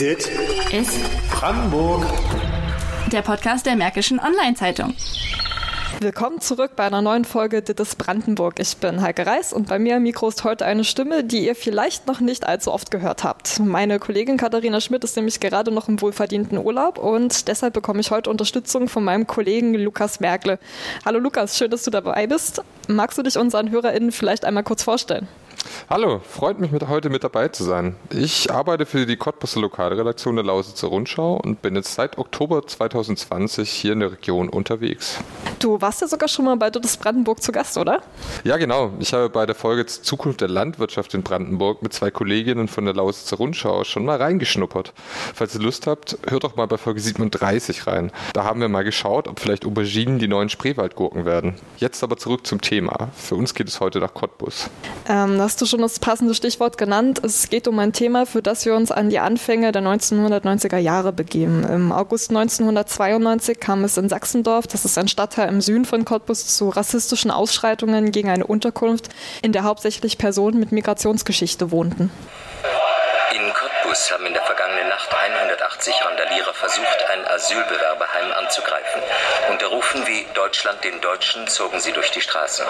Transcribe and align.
Dit 0.00 0.30
ist 0.72 1.00
Brandenburg. 1.30 2.04
der 3.10 3.22
Podcast 3.22 3.64
der 3.64 3.76
Märkischen 3.76 4.20
Online-Zeitung. 4.20 4.94
Willkommen 6.00 6.42
zurück 6.42 6.72
bei 6.76 6.84
einer 6.84 7.00
neuen 7.00 7.24
Folge 7.24 7.62
Dittes 7.62 7.96
Brandenburg. 7.96 8.58
Ich 8.58 8.76
bin 8.76 9.00
Heike 9.00 9.26
Reis 9.26 9.54
und 9.54 9.68
bei 9.68 9.78
mir 9.78 9.96
im 9.96 10.02
Mikro 10.02 10.28
ist 10.28 10.44
heute 10.44 10.66
eine 10.66 10.84
Stimme, 10.84 11.24
die 11.24 11.46
ihr 11.46 11.54
vielleicht 11.54 12.06
noch 12.06 12.20
nicht 12.20 12.46
allzu 12.46 12.72
oft 12.72 12.90
gehört 12.90 13.24
habt. 13.24 13.58
Meine 13.58 13.98
Kollegin 13.98 14.36
Katharina 14.36 14.82
Schmidt 14.82 15.02
ist 15.02 15.16
nämlich 15.16 15.40
gerade 15.40 15.70
noch 15.70 15.88
im 15.88 15.98
wohlverdienten 16.02 16.58
Urlaub 16.58 16.98
und 16.98 17.48
deshalb 17.48 17.72
bekomme 17.72 18.00
ich 18.00 18.10
heute 18.10 18.28
Unterstützung 18.28 18.90
von 18.90 19.02
meinem 19.02 19.26
Kollegen 19.26 19.72
Lukas 19.72 20.20
Merkle. 20.20 20.58
Hallo 21.06 21.18
Lukas, 21.20 21.56
schön, 21.56 21.70
dass 21.70 21.84
du 21.84 21.90
dabei 21.90 22.26
bist. 22.26 22.62
Magst 22.88 23.16
du 23.16 23.22
dich 23.22 23.38
unseren 23.38 23.70
HörerInnen 23.70 24.12
vielleicht 24.12 24.44
einmal 24.44 24.62
kurz 24.62 24.82
vorstellen? 24.82 25.26
Hallo, 25.88 26.20
freut 26.20 26.58
mich 26.58 26.70
mit, 26.70 26.88
heute 26.88 27.10
mit 27.10 27.24
dabei 27.24 27.48
zu 27.48 27.64
sein. 27.64 27.96
Ich 28.10 28.50
arbeite 28.50 28.86
für 28.86 29.06
die 29.06 29.16
Cottbusser 29.16 29.60
Lokalredaktion 29.60 30.36
der 30.36 30.44
Lausitzer 30.44 30.88
Rundschau 30.88 31.40
und 31.42 31.62
bin 31.62 31.76
jetzt 31.76 31.94
seit 31.94 32.18
Oktober 32.18 32.66
2020 32.66 33.70
hier 33.70 33.92
in 33.92 34.00
der 34.00 34.12
Region 34.12 34.48
unterwegs. 34.48 35.18
Du 35.58 35.80
warst 35.80 36.02
ja 36.02 36.06
sogar 36.06 36.28
schon 36.28 36.44
mal 36.44 36.56
bei 36.56 36.70
Dittes 36.70 36.96
Brandenburg 36.96 37.42
zu 37.42 37.50
Gast, 37.50 37.78
oder? 37.78 38.02
Ja, 38.44 38.56
genau. 38.56 38.92
Ich 38.98 39.12
habe 39.12 39.30
bei 39.30 39.46
der 39.46 39.54
Folge 39.54 39.86
Zukunft 39.86 40.40
der 40.40 40.48
Landwirtschaft 40.48 41.14
in 41.14 41.22
Brandenburg 41.22 41.82
mit 41.82 41.92
zwei 41.92 42.10
Kolleginnen 42.10 42.68
von 42.68 42.84
der 42.84 42.94
Lausitzer 42.94 43.36
Rundschau 43.36 43.84
schon 43.84 44.04
mal 44.04 44.18
reingeschnuppert. 44.18 44.92
Falls 45.34 45.54
ihr 45.54 45.62
Lust 45.62 45.86
habt, 45.86 46.18
hört 46.28 46.44
doch 46.44 46.56
mal 46.56 46.66
bei 46.66 46.76
Folge 46.76 47.00
37 47.00 47.86
rein. 47.86 48.12
Da 48.32 48.44
haben 48.44 48.60
wir 48.60 48.68
mal 48.68 48.84
geschaut, 48.84 49.28
ob 49.28 49.40
vielleicht 49.40 49.64
Auberginen 49.64 50.18
die 50.18 50.28
neuen 50.28 50.48
Spreewaldgurken 50.48 51.24
werden. 51.24 51.54
Jetzt 51.78 52.02
aber 52.02 52.16
zurück 52.16 52.46
zum 52.46 52.60
Thema. 52.60 53.08
Für 53.16 53.36
uns 53.36 53.54
geht 53.54 53.68
es 53.68 53.80
heute 53.80 53.98
nach 54.00 54.12
Cottbus. 54.12 54.68
Ähm, 55.08 55.36
hast 55.56 55.62
du 55.62 55.66
schon 55.66 55.80
das 55.80 55.98
passende 55.98 56.34
Stichwort 56.34 56.76
genannt. 56.76 57.18
Es 57.24 57.48
geht 57.48 57.66
um 57.66 57.78
ein 57.78 57.94
Thema, 57.94 58.26
für 58.26 58.42
das 58.42 58.66
wir 58.66 58.74
uns 58.74 58.92
an 58.92 59.08
die 59.08 59.20
Anfänge 59.20 59.72
der 59.72 59.80
1990er 59.80 60.76
Jahre 60.76 61.14
begeben. 61.14 61.64
Im 61.64 61.92
August 61.92 62.28
1992 62.28 63.58
kam 63.58 63.82
es 63.82 63.96
in 63.96 64.10
Sachsendorf, 64.10 64.66
das 64.66 64.84
ist 64.84 64.98
ein 64.98 65.08
Stadtteil 65.08 65.48
im 65.48 65.62
Süden 65.62 65.86
von 65.86 66.04
Cottbus, 66.04 66.54
zu 66.58 66.68
rassistischen 66.68 67.30
Ausschreitungen 67.30 68.12
gegen 68.12 68.28
eine 68.28 68.46
Unterkunft, 68.46 69.08
in 69.40 69.52
der 69.52 69.64
hauptsächlich 69.64 70.18
Personen 70.18 70.60
mit 70.60 70.72
Migrationsgeschichte 70.72 71.70
wohnten. 71.70 72.10
Cottbus 73.96 74.10
haben 74.10 74.26
in 74.26 74.34
der 74.34 74.42
vergangenen 74.42 74.88
Nacht 74.88 75.12
180 75.14 76.04
Randalierer 76.04 76.52
versucht, 76.52 77.04
ein 77.08 77.26
Asylbewerberheim 77.28 78.32
anzugreifen. 78.32 79.02
Unter 79.48 79.66
Rufen 79.68 80.06
wie 80.06 80.26
Deutschland 80.34 80.84
den 80.84 81.00
Deutschen 81.00 81.48
zogen 81.48 81.80
sie 81.80 81.92
durch 81.92 82.10
die 82.10 82.20
Straßen. 82.20 82.66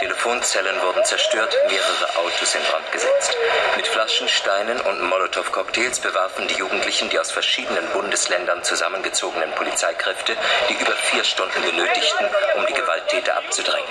Telefonzellen 0.00 0.80
wurden 0.82 1.04
zerstört, 1.04 1.56
mehrere 1.68 2.16
Autos 2.16 2.54
in 2.56 2.62
Brand 2.64 2.90
gesetzt. 2.90 3.36
Mit 3.76 3.86
Flaschen, 3.86 4.28
Steinen 4.28 4.80
und 4.80 5.00
Molotow-Cocktails 5.02 6.00
bewarfen 6.00 6.48
die 6.48 6.56
Jugendlichen 6.56 7.08
die 7.08 7.20
aus 7.20 7.30
verschiedenen 7.30 7.88
Bundesländern 7.90 8.64
zusammengezogenen 8.64 9.52
Polizeikräfte, 9.52 10.36
die 10.68 10.74
über 10.74 10.92
vier 10.92 11.22
Stunden 11.22 11.62
benötigten, 11.62 12.26
um 12.56 12.66
die 12.66 12.74
Gewalttäter 12.74 13.36
abzudrängen. 13.36 13.90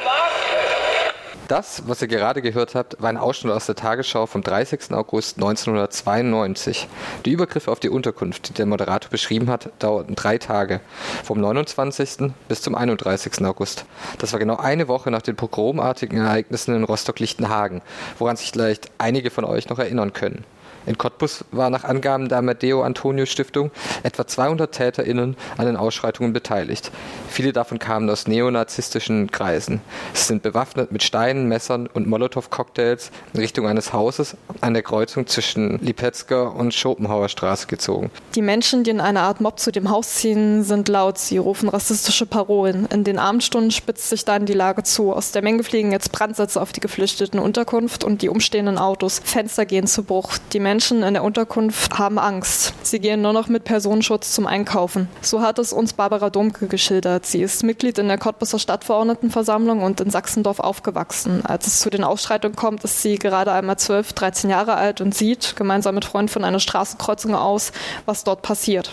Das, 1.54 1.84
was 1.86 2.02
ihr 2.02 2.08
gerade 2.08 2.42
gehört 2.42 2.74
habt, 2.74 3.00
war 3.00 3.10
ein 3.10 3.18
Ausschnitt 3.18 3.54
aus 3.54 3.68
der 3.68 3.76
Tagesschau 3.76 4.26
vom 4.26 4.42
30. 4.42 4.92
August 4.92 5.38
1992. 5.38 6.88
Die 7.26 7.32
Übergriffe 7.32 7.72
auf 7.72 7.80
die 7.80 7.90
Unterkunft, 7.90 8.50
die 8.50 8.54
der 8.54 8.66
Moderator 8.66 9.12
beschrieben 9.12 9.52
hat, 9.52 9.70
dauerten 9.78 10.16
drei 10.16 10.40
Tage, 10.40 10.82
vom 11.24 11.40
29. 11.40 12.34
bis 12.48 12.64
zum 12.64 12.74
31. 12.74 13.46
August. 13.46 13.86
Das 14.18 14.34
war 14.34 14.40
genau 14.40 14.58
eine 14.58 14.88
Woche 14.88 15.12
nach 15.12 15.22
den 15.22 15.36
pogromartigen 15.36 16.22
Ereignissen 16.22 16.76
in 16.76 16.86
Rostock-Lichtenhagen, 16.86 17.84
woran 18.18 18.36
sich 18.36 18.50
vielleicht 18.50 18.90
einige 18.98 19.30
von 19.30 19.46
euch 19.46 19.70
noch 19.70 19.78
erinnern 19.78 20.12
können. 20.12 20.46
In 20.86 20.98
Cottbus 20.98 21.46
war 21.52 21.70
nach 21.70 21.86
Angaben 21.86 22.28
der 22.28 22.40
Amadeo 22.40 22.84
Antonio 22.84 23.26
Stiftung 23.26 23.72
etwa 24.04 24.28
200 24.28 24.72
TäterInnen 24.72 25.38
an 25.58 25.66
den 25.66 25.78
Ausschreitungen 25.78 26.34
beteiligt. 26.34 26.92
Viele 27.30 27.54
davon 27.54 27.80
kamen 27.80 28.10
aus 28.10 28.28
neonazistischen 28.28 29.32
Kreisen. 29.32 29.82
Sie 30.14 30.26
sind 30.26 30.44
bewaffnet 30.44 30.92
mit 30.92 31.04
Steinen, 31.04 31.48
Messern 31.48 31.88
und 31.88 32.08
Molotow-Cocktails 32.08 33.12
in 33.34 33.40
Richtung 33.40 33.68
eines 33.68 33.94
Hauses 33.94 34.36
an 34.60 34.74
der 34.74 34.84
Kreuzung 34.84 35.26
zwischen 35.26 35.80
Lipetzker 35.80 36.54
und 36.54 36.74
Schopenhauer 36.74 37.30
Straße 37.30 37.68
gezogen. 37.68 38.12
Die 38.36 38.42
Menschen, 38.42 38.84
die 38.84 38.92
in 38.92 39.00
einer 39.00 39.22
Art 39.22 39.40
Mob 39.40 39.60
zu 39.60 39.72
dem 39.72 39.90
Haus 39.90 40.16
ziehen, 40.16 40.64
sind 40.64 40.90
laut. 40.90 41.18
Sie 41.18 41.38
rufen 41.38 41.70
rassistische 41.70 42.26
Parolen. 42.26 42.88
In 42.88 43.06
den 43.06 43.20
Abendstunden 43.20 43.72
spitzt 43.72 44.10
sich 44.10 44.26
dann 44.26 44.46
die 44.46 44.54
Lage 44.54 44.84
zu. 44.84 45.14
Aus 45.14 45.32
der 45.32 45.44
Menge 45.44 45.64
fliegen 45.64 45.92
jetzt 45.92 46.12
Brandsätze 46.12 46.62
auf 46.62 46.74
die 46.74 46.82
geflüchteten 46.82 47.40
Unterkunft 47.40 48.04
und 48.04 48.22
die 48.22 48.30
umstehenden 48.30 48.78
Autos. 48.78 49.22
Fenster 49.24 49.66
gehen 49.66 49.88
zu 49.88 50.04
Bruch. 50.04 50.34
Die 50.52 50.60
Menschen 50.60 50.73
in 50.82 51.14
der 51.14 51.24
Unterkunft 51.24 52.00
haben 52.00 52.18
Angst. 52.18 52.74
Sie 52.84 53.00
gehen 53.00 53.22
nur 53.22 53.32
noch 53.32 53.48
mit 53.48 53.64
Personenschutz 53.64 54.34
zum 54.34 54.48
Einkaufen. 54.48 55.08
So 55.22 55.42
hat 55.42 55.60
es 55.60 55.72
uns 55.72 55.94
Barbara 55.94 56.32
Domke 56.32 56.68
geschildert. 56.68 57.26
Sie 57.28 57.42
ist 57.42 57.64
Mitglied 57.64 58.00
in 58.00 58.08
der 58.08 58.18
Cottbuser 58.18 58.58
Stadtverordnetenversammlung 58.58 59.84
und 59.84 60.02
in 60.02 60.10
Sachsendorf 60.10 60.60
aufgewachsen. 60.60 61.46
Als 61.46 61.68
es 61.68 61.80
zu 61.80 61.92
den 61.92 62.04
Ausschreitungen 62.04 62.56
kommt, 62.56 62.84
ist 62.84 63.04
sie 63.04 63.20
gerade 63.20 63.52
einmal 63.52 63.78
12, 63.78 64.14
13 64.14 64.50
Jahre 64.50 64.74
alt 64.74 65.00
und 65.00 65.14
sieht 65.14 65.56
gemeinsam 65.56 65.94
mit 65.94 66.06
Freunden 66.06 66.30
von 66.30 66.44
einer 66.44 66.60
Straßenkreuzung 66.60 67.36
aus, 67.36 67.72
was 68.06 68.24
dort 68.24 68.42
passiert. 68.42 68.92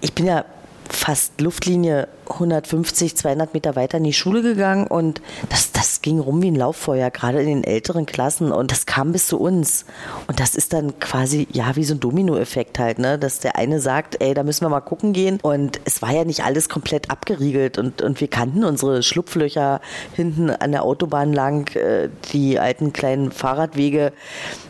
Ich 0.00 0.12
bin 0.12 0.26
ja 0.26 0.44
fast 0.88 1.40
Luftlinie 1.40 2.08
150, 2.34 3.16
200 3.16 3.54
Meter 3.54 3.76
weiter 3.76 3.98
in 3.98 4.04
die 4.04 4.12
Schule 4.12 4.42
gegangen 4.42 4.86
und 4.86 5.22
das, 5.48 5.72
das 5.72 6.02
ging 6.02 6.18
rum 6.18 6.42
wie 6.42 6.50
ein 6.50 6.54
Lauffeuer, 6.54 7.10
gerade 7.10 7.40
in 7.40 7.48
den 7.48 7.64
älteren 7.64 8.06
Klassen 8.06 8.52
und 8.52 8.70
das 8.70 8.86
kam 8.86 9.12
bis 9.12 9.26
zu 9.26 9.38
uns. 9.38 9.84
Und 10.26 10.40
das 10.40 10.54
ist 10.54 10.72
dann 10.72 10.98
quasi, 10.98 11.46
ja, 11.52 11.76
wie 11.76 11.84
so 11.84 11.94
ein 11.94 12.00
Dominoeffekt 12.00 12.78
halt, 12.78 12.98
ne, 12.98 13.18
dass 13.18 13.40
der 13.40 13.56
eine 13.56 13.80
sagt, 13.80 14.20
ey, 14.20 14.34
da 14.34 14.42
müssen 14.42 14.64
wir 14.64 14.68
mal 14.68 14.80
gucken 14.80 15.12
gehen 15.12 15.38
und 15.42 15.80
es 15.84 16.02
war 16.02 16.12
ja 16.12 16.24
nicht 16.24 16.44
alles 16.44 16.68
komplett 16.68 17.10
abgeriegelt 17.10 17.78
und, 17.78 18.02
und 18.02 18.20
wir 18.20 18.28
kannten 18.28 18.64
unsere 18.64 19.02
Schlupflöcher 19.02 19.80
hinten 20.14 20.50
an 20.50 20.72
der 20.72 20.84
Autobahn 20.84 21.32
lang, 21.32 21.74
äh, 21.76 22.08
die 22.32 22.58
alten 22.58 22.92
kleinen 22.92 23.32
Fahrradwege. 23.32 24.12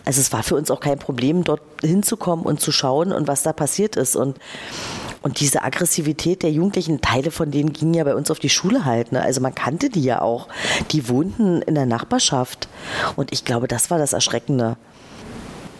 Also 0.04 0.20
es 0.20 0.32
war 0.32 0.42
für 0.42 0.56
uns 0.56 0.70
auch 0.70 0.80
kein 0.80 0.98
Problem, 0.98 1.44
dort 1.44 1.62
hinzukommen 1.80 2.44
und 2.44 2.60
zu 2.60 2.72
schauen 2.72 3.12
und 3.12 3.28
was 3.28 3.42
da 3.42 3.52
passiert 3.52 3.96
ist 3.96 4.16
und 4.16 4.38
und 5.22 5.38
diese 5.38 5.62
Aggressivität 5.62 6.42
der 6.42 6.50
Jugendlichen, 6.50 7.00
Teile 7.00 7.30
von 7.30 7.51
denen 7.52 7.72
gingen 7.72 7.94
ja 7.94 8.04
bei 8.04 8.14
uns 8.14 8.30
auf 8.30 8.40
die 8.40 8.48
Schule 8.48 8.84
halt. 8.84 9.12
Ne? 9.12 9.22
Also 9.22 9.40
man 9.40 9.54
kannte 9.54 9.90
die 9.90 10.02
ja 10.02 10.20
auch. 10.20 10.48
Die 10.90 11.08
wohnten 11.08 11.62
in 11.62 11.74
der 11.74 11.86
Nachbarschaft. 11.86 12.68
Und 13.16 13.32
ich 13.32 13.44
glaube, 13.44 13.68
das 13.68 13.90
war 13.90 13.98
das 13.98 14.12
Erschreckende. 14.12 14.76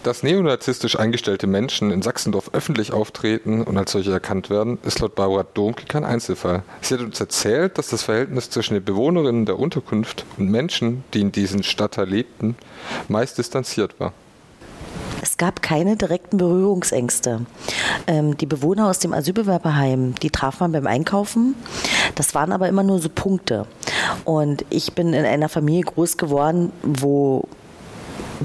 Dass 0.03 0.21
neonazistisch 0.21 0.99
eingestellte 0.99 1.47
Menschen 1.47 1.89
in 1.89 2.01
Sachsendorf 2.01 2.49
öffentlich 2.51 2.91
auftreten 2.91 3.63
und 3.63 3.77
als 3.77 3.93
solche 3.93 4.11
erkannt 4.11 4.49
werden, 4.49 4.77
ist 4.83 4.99
laut 4.99 5.15
Barbara 5.15 5.45
Domke 5.53 5.85
kein 5.85 6.03
Einzelfall. 6.03 6.63
Sie 6.81 6.95
hat 6.95 7.01
uns 7.01 7.21
erzählt, 7.21 7.77
dass 7.77 7.87
das 7.87 8.03
Verhältnis 8.03 8.49
zwischen 8.49 8.73
den 8.73 8.83
Bewohnerinnen 8.83 9.45
der 9.45 9.57
Unterkunft 9.57 10.25
und 10.37 10.49
Menschen, 10.49 11.05
die 11.13 11.21
in 11.21 11.31
diesem 11.31 11.63
Stadtteil 11.63 12.09
lebten, 12.09 12.57
meist 13.07 13.37
distanziert 13.37 13.97
war. 13.97 14.11
Es 15.23 15.37
gab 15.37 15.61
keine 15.61 15.95
direkten 15.95 16.35
Berührungsängste. 16.35 17.45
Ähm, 18.07 18.35
die 18.35 18.45
Bewohner 18.45 18.89
aus 18.89 18.99
dem 18.99 19.13
Asylbewerberheim, 19.13 20.15
die 20.15 20.29
traf 20.29 20.59
man 20.59 20.73
beim 20.73 20.85
Einkaufen. 20.85 21.55
Das 22.15 22.35
waren 22.35 22.51
aber 22.51 22.67
immer 22.67 22.83
nur 22.83 22.99
so 22.99 23.07
Punkte. 23.07 23.65
Und 24.25 24.65
ich 24.69 24.91
bin 24.95 25.13
in 25.13 25.23
einer 25.23 25.47
Familie 25.47 25.83
groß 25.83 26.17
geworden, 26.17 26.73
wo 26.81 27.47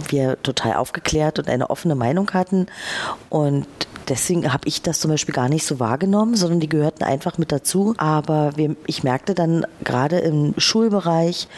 wir 0.09 0.41
total 0.45 0.75
aufgeklärt 0.75 1.41
und 1.41 1.49
eine 1.49 1.69
offene 1.69 1.97
Meinung 1.97 2.31
hatten. 2.31 2.69
Und 3.29 3.67
deswegen 4.09 4.53
habe 4.53 4.67
ich 4.67 4.83
das 4.83 5.01
zum 5.01 5.11
Beispiel 5.11 5.35
gar 5.35 5.49
nicht 5.49 5.65
so 5.65 5.81
wahrgenommen, 5.81 6.35
sondern 6.35 6.61
die 6.61 6.69
gehörten 6.69 7.05
einfach 7.05 7.39
mit 7.39 7.53
dazu. 7.53 7.95
Aber 7.97 8.57
wir, 8.57 8.77
ich 8.87 9.05
merkte 9.05 9.35
dann 9.35 9.67
gerade 9.85 10.19
im 10.19 10.55
Schulbereich 10.57 11.49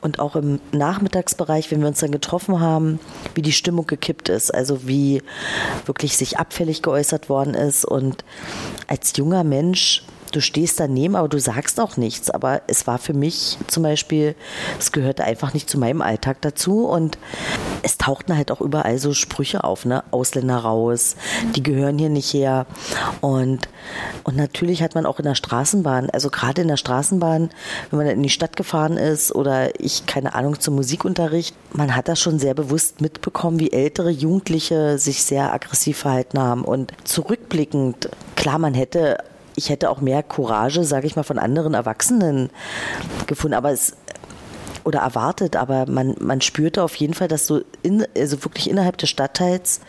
und 0.00 0.18
auch 0.18 0.36
im 0.36 0.60
Nachmittagsbereich, 0.72 1.70
wenn 1.70 1.80
wir 1.80 1.88
uns 1.88 2.00
dann 2.00 2.10
getroffen 2.10 2.60
haben, 2.60 3.00
wie 3.34 3.42
die 3.42 3.52
Stimmung 3.52 3.86
gekippt 3.86 4.28
ist. 4.28 4.52
Also 4.54 4.86
wie 4.86 5.22
wirklich 5.84 6.16
sich 6.16 6.38
abfällig 6.38 6.82
geäußert 6.82 7.28
worden 7.28 7.54
ist. 7.54 7.84
Und 7.84 8.24
als 8.86 9.16
junger 9.16 9.44
Mensch 9.44 10.02
du 10.32 10.40
stehst 10.40 10.80
daneben, 10.80 11.16
aber 11.16 11.28
du 11.28 11.38
sagst 11.38 11.80
auch 11.80 11.96
nichts. 11.96 12.30
Aber 12.30 12.62
es 12.66 12.86
war 12.86 12.98
für 12.98 13.14
mich 13.14 13.58
zum 13.66 13.82
Beispiel, 13.82 14.34
es 14.78 14.92
gehörte 14.92 15.24
einfach 15.24 15.54
nicht 15.54 15.68
zu 15.70 15.78
meinem 15.78 16.02
Alltag 16.02 16.38
dazu 16.40 16.86
und 16.86 17.18
es 17.82 17.98
tauchten 17.98 18.36
halt 18.36 18.50
auch 18.50 18.60
überall 18.60 18.98
so 18.98 19.14
Sprüche 19.14 19.64
auf, 19.64 19.84
ne? 19.84 20.02
Ausländer 20.10 20.58
raus, 20.58 21.16
die 21.54 21.62
gehören 21.62 21.98
hier 21.98 22.08
nicht 22.08 22.32
her. 22.32 22.66
Und, 23.20 23.68
und 24.24 24.36
natürlich 24.36 24.82
hat 24.82 24.94
man 24.94 25.06
auch 25.06 25.18
in 25.18 25.24
der 25.24 25.34
Straßenbahn, 25.34 26.10
also 26.10 26.30
gerade 26.30 26.62
in 26.62 26.68
der 26.68 26.76
Straßenbahn, 26.76 27.50
wenn 27.90 27.98
man 27.98 28.06
in 28.06 28.22
die 28.22 28.30
Stadt 28.30 28.56
gefahren 28.56 28.96
ist 28.96 29.34
oder 29.34 29.78
ich, 29.80 30.06
keine 30.06 30.34
Ahnung, 30.34 30.60
zum 30.60 30.74
Musikunterricht, 30.74 31.54
man 31.72 31.94
hat 31.94 32.08
das 32.08 32.20
schon 32.20 32.38
sehr 32.38 32.54
bewusst 32.54 33.00
mitbekommen, 33.00 33.60
wie 33.60 33.72
ältere 33.72 34.10
Jugendliche 34.10 34.98
sich 34.98 35.22
sehr 35.22 35.52
aggressiv 35.52 35.98
verhalten 35.98 36.38
haben. 36.38 36.64
Und 36.64 36.92
zurückblickend, 37.04 38.08
klar, 38.34 38.58
man 38.58 38.74
hätte 38.74 39.18
ich 39.56 39.70
hätte 39.70 39.90
auch 39.90 40.00
mehr 40.00 40.22
Courage, 40.22 40.84
sage 40.84 41.06
ich 41.06 41.16
mal, 41.16 41.22
von 41.22 41.38
anderen 41.38 41.74
Erwachsenen 41.74 42.50
gefunden. 43.26 43.54
Aber 43.54 43.72
es, 43.72 43.94
oder 44.84 45.00
erwartet, 45.00 45.56
aber 45.56 45.86
man, 45.90 46.14
man 46.20 46.40
spürte 46.40 46.84
auf 46.84 46.94
jeden 46.94 47.14
Fall, 47.14 47.26
dass 47.26 47.46
so 47.46 47.60
in, 47.82 48.06
also 48.16 48.44
wirklich 48.44 48.70
innerhalb 48.70 48.96
des 48.98 49.10
Stadtteils, 49.10 49.80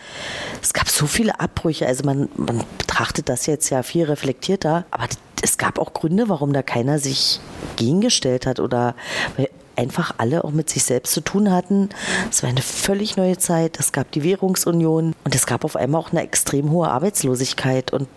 es 0.62 0.74
gab 0.74 0.90
so 0.90 1.06
viele 1.06 1.40
Abbrüche, 1.40 1.86
also 1.86 2.04
man, 2.04 2.30
man 2.36 2.64
betrachtet 2.80 3.30
das 3.30 3.46
jetzt 3.46 3.70
ja 3.70 3.84
viel 3.84 4.06
reflektierter, 4.06 4.86
aber 4.90 5.06
es 5.44 5.60
gab 5.60 5.78
auch 5.78 5.94
Gründe, 5.94 6.30
warum 6.30 6.52
da 6.52 6.64
keiner 6.64 6.98
sich 6.98 7.40
gegengestellt 7.76 8.48
hat 8.48 8.60
oder 8.60 8.96
weil 9.36 9.50
einfach 9.76 10.16
alle 10.18 10.44
auch 10.44 10.50
mit 10.50 10.70
sich 10.72 10.84
selbst 10.84 11.14
zu 11.14 11.22
tun 11.22 11.52
hatten. 11.52 11.90
Es 12.32 12.42
war 12.42 12.50
eine 12.50 12.64
völlig 12.64 13.16
neue 13.16 13.38
Zeit. 13.38 13.80
Es 13.80 13.92
gab 13.92 14.12
die 14.12 14.24
Währungsunion 14.24 15.14
und 15.24 15.36
es 15.36 15.46
gab 15.46 15.64
auf 15.64 15.76
einmal 15.76 16.02
auch 16.02 16.12
eine 16.12 16.24
extrem 16.24 16.72
hohe 16.72 16.90
Arbeitslosigkeit 16.90 17.94
und 17.94 18.08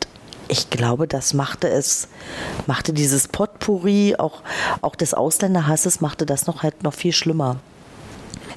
ich 0.51 0.69
glaube, 0.69 1.07
das 1.07 1.33
machte 1.33 1.69
es, 1.69 2.09
machte 2.67 2.93
dieses 2.93 3.29
Potpourri, 3.29 4.17
auch, 4.19 4.43
auch 4.83 4.97
des 4.97 5.15
Ausländerhasses, 5.15 6.01
machte 6.01 6.27
das 6.27 6.47
noch 6.47 6.63
halt 6.63 6.83
noch 6.83 6.95
viel 6.95 7.13
schlimmer. 7.13 7.57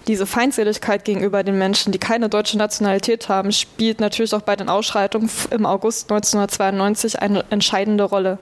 Diese 0.07 0.25
Feindseligkeit 0.25 1.05
gegenüber 1.05 1.43
den 1.43 1.57
Menschen, 1.57 1.93
die 1.93 1.97
keine 1.97 2.27
deutsche 2.27 2.57
Nationalität 2.57 3.29
haben, 3.29 3.53
spielt 3.53 4.01
natürlich 4.01 4.33
auch 4.33 4.41
bei 4.41 4.57
den 4.57 4.67
Ausschreitungen 4.67 5.29
im 5.49 5.65
August 5.65 6.11
1992 6.11 7.21
eine 7.21 7.45
entscheidende 7.51 8.03
Rolle. 8.03 8.39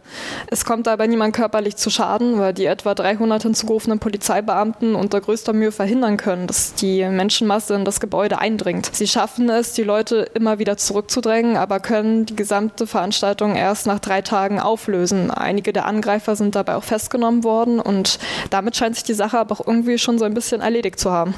Es 0.47 0.65
kommt 0.65 0.87
dabei 0.87 1.05
niemand 1.05 1.35
körperlich 1.35 1.75
zu 1.75 1.91
Schaden, 1.91 2.39
weil 2.39 2.53
die 2.53 2.65
etwa 2.65 2.95
300 2.95 3.43
hinzugerufenen 3.43 3.99
Polizeibeamten 3.99 4.95
unter 4.95 5.21
größter 5.21 5.53
Mühe 5.53 5.71
verhindern 5.71 6.17
können, 6.17 6.47
dass 6.47 6.73
die 6.73 7.07
Menschenmasse 7.07 7.75
in 7.75 7.85
das 7.85 7.99
Gebäude 7.99 8.39
eindringt. 8.39 8.89
Sie 8.91 9.07
schaffen 9.07 9.47
es, 9.49 9.73
die 9.73 9.83
Leute 9.83 10.27
immer 10.33 10.57
wieder 10.57 10.77
zurückzudrängen, 10.77 11.57
aber 11.57 11.79
können 11.79 12.25
die 12.25 12.35
gesamte 12.35 12.87
Veranstaltung 12.87 13.55
erst 13.55 13.85
nach 13.85 13.99
drei 13.99 14.23
Tagen 14.23 14.59
auflösen. 14.59 15.29
Einige 15.29 15.73
der 15.73 15.85
Angreifer 15.85 16.35
sind 16.35 16.55
dabei 16.55 16.75
auch 16.75 16.83
festgenommen 16.83 17.43
worden 17.43 17.79
und 17.79 18.17
damit 18.49 18.75
scheint 18.75 18.95
sich 18.95 19.03
die 19.03 19.13
Sache 19.13 19.37
aber 19.37 19.53
auch 19.53 19.67
irgendwie 19.67 19.99
schon 19.99 20.17
so 20.17 20.25
ein 20.25 20.33
bisschen 20.33 20.61
erledigt 20.61 20.99
zu 20.99 21.11
haben. 21.11 21.35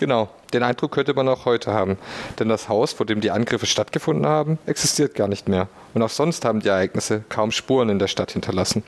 Genau, 0.00 0.28
den 0.54 0.62
Eindruck 0.62 0.92
könnte 0.92 1.14
man 1.14 1.28
auch 1.28 1.44
heute 1.44 1.72
haben. 1.72 1.98
Denn 2.38 2.48
das 2.48 2.68
Haus, 2.68 2.92
vor 2.92 3.06
dem 3.06 3.20
die 3.20 3.30
Angriffe 3.30 3.66
stattgefunden 3.66 4.26
haben, 4.26 4.58
existiert 4.66 5.14
gar 5.14 5.28
nicht 5.28 5.48
mehr. 5.48 5.68
Und 5.94 6.02
auch 6.02 6.10
sonst 6.10 6.44
haben 6.44 6.60
die 6.60 6.68
Ereignisse 6.68 7.22
kaum 7.28 7.52
Spuren 7.52 7.88
in 7.88 8.00
der 8.00 8.08
Stadt 8.08 8.32
hinterlassen. 8.32 8.82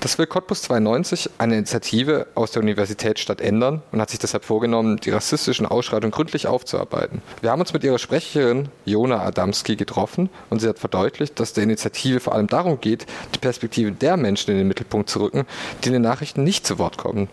Das 0.00 0.18
will 0.18 0.26
Cottbus 0.26 0.62
92, 0.62 1.30
eine 1.38 1.56
Initiative 1.56 2.26
aus 2.34 2.50
der 2.50 2.62
Universitätsstadt 2.62 3.40
ändern 3.40 3.82
und 3.90 4.00
hat 4.00 4.10
sich 4.10 4.18
deshalb 4.18 4.44
vorgenommen, 4.44 4.98
die 4.98 5.10
rassistischen 5.10 5.64
Ausschreitungen 5.64 6.12
gründlich 6.12 6.46
aufzuarbeiten. 6.46 7.22
Wir 7.40 7.50
haben 7.50 7.60
uns 7.60 7.72
mit 7.72 7.84
ihrer 7.84 7.98
Sprecherin 7.98 8.68
Jona 8.84 9.22
Adamski 9.22 9.76
getroffen 9.76 10.28
und 10.50 10.60
sie 10.60 10.68
hat 10.68 10.78
verdeutlicht, 10.78 11.40
dass 11.40 11.54
der 11.54 11.64
Initiative 11.64 12.20
vor 12.20 12.34
allem 12.34 12.48
darum 12.48 12.80
geht, 12.80 13.06
die 13.34 13.38
Perspektive 13.38 13.92
der 13.92 14.18
Menschen 14.18 14.50
in 14.50 14.58
den 14.58 14.68
Mittelpunkt 14.68 15.08
zu 15.08 15.20
rücken, 15.20 15.46
die 15.82 15.88
in 15.88 15.94
den 15.94 16.02
Nachrichten 16.02 16.44
nicht 16.44 16.66
zu 16.66 16.78
Wort 16.78 16.98
kommen. 16.98 17.28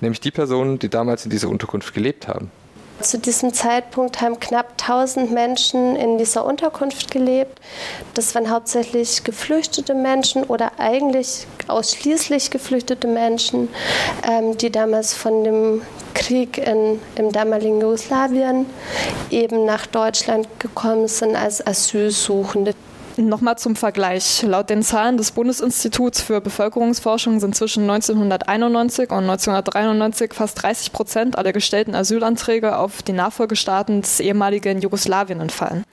Nämlich 0.00 0.20
die 0.20 0.32
Personen, 0.32 0.80
die 0.80 0.88
damals 0.88 1.24
in 1.24 1.30
dieser 1.30 1.48
Unterkunft 1.48 1.94
gelebt 1.94 2.26
haben. 2.26 2.50
Zu 3.00 3.18
diesem 3.18 3.52
Zeitpunkt 3.52 4.22
haben 4.22 4.40
knapp 4.40 4.72
1000 4.80 5.30
Menschen 5.30 5.96
in 5.96 6.16
dieser 6.16 6.44
Unterkunft 6.44 7.10
gelebt. 7.10 7.60
Das 8.14 8.34
waren 8.34 8.50
hauptsächlich 8.50 9.22
geflüchtete 9.22 9.94
Menschen 9.94 10.44
oder 10.44 10.72
eigentlich 10.78 11.46
ausschließlich 11.68 12.50
geflüchtete 12.50 13.06
Menschen, 13.06 13.68
ähm, 14.26 14.56
die 14.56 14.70
damals 14.70 15.12
von 15.12 15.44
dem 15.44 15.82
Krieg 16.14 16.56
in, 16.56 17.00
im 17.16 17.32
damaligen 17.32 17.80
Jugoslawien 17.80 18.66
eben 19.30 19.66
nach 19.66 19.86
Deutschland 19.86 20.48
gekommen 20.58 21.08
sind 21.08 21.36
als 21.36 21.66
Asylsuchende. 21.66 22.74
Nochmal 23.18 23.56
zum 23.56 23.76
Vergleich. 23.76 24.42
Laut 24.42 24.68
den 24.68 24.82
Zahlen 24.82 25.16
des 25.16 25.30
Bundesinstituts 25.30 26.20
für 26.20 26.42
Bevölkerungsforschung 26.42 27.40
sind 27.40 27.56
zwischen 27.56 27.84
1991 27.84 29.10
und 29.10 29.30
1993 29.30 30.34
fast 30.34 30.62
30 30.62 30.92
Prozent 30.92 31.38
aller 31.38 31.54
gestellten 31.54 31.94
Asylanträge 31.94 32.76
auf 32.76 33.02
die 33.02 33.14
Nachfolgestaaten 33.14 34.02
des 34.02 34.20
ehemaligen 34.20 34.82
Jugoslawien 34.82 35.40
entfallen. 35.40 35.84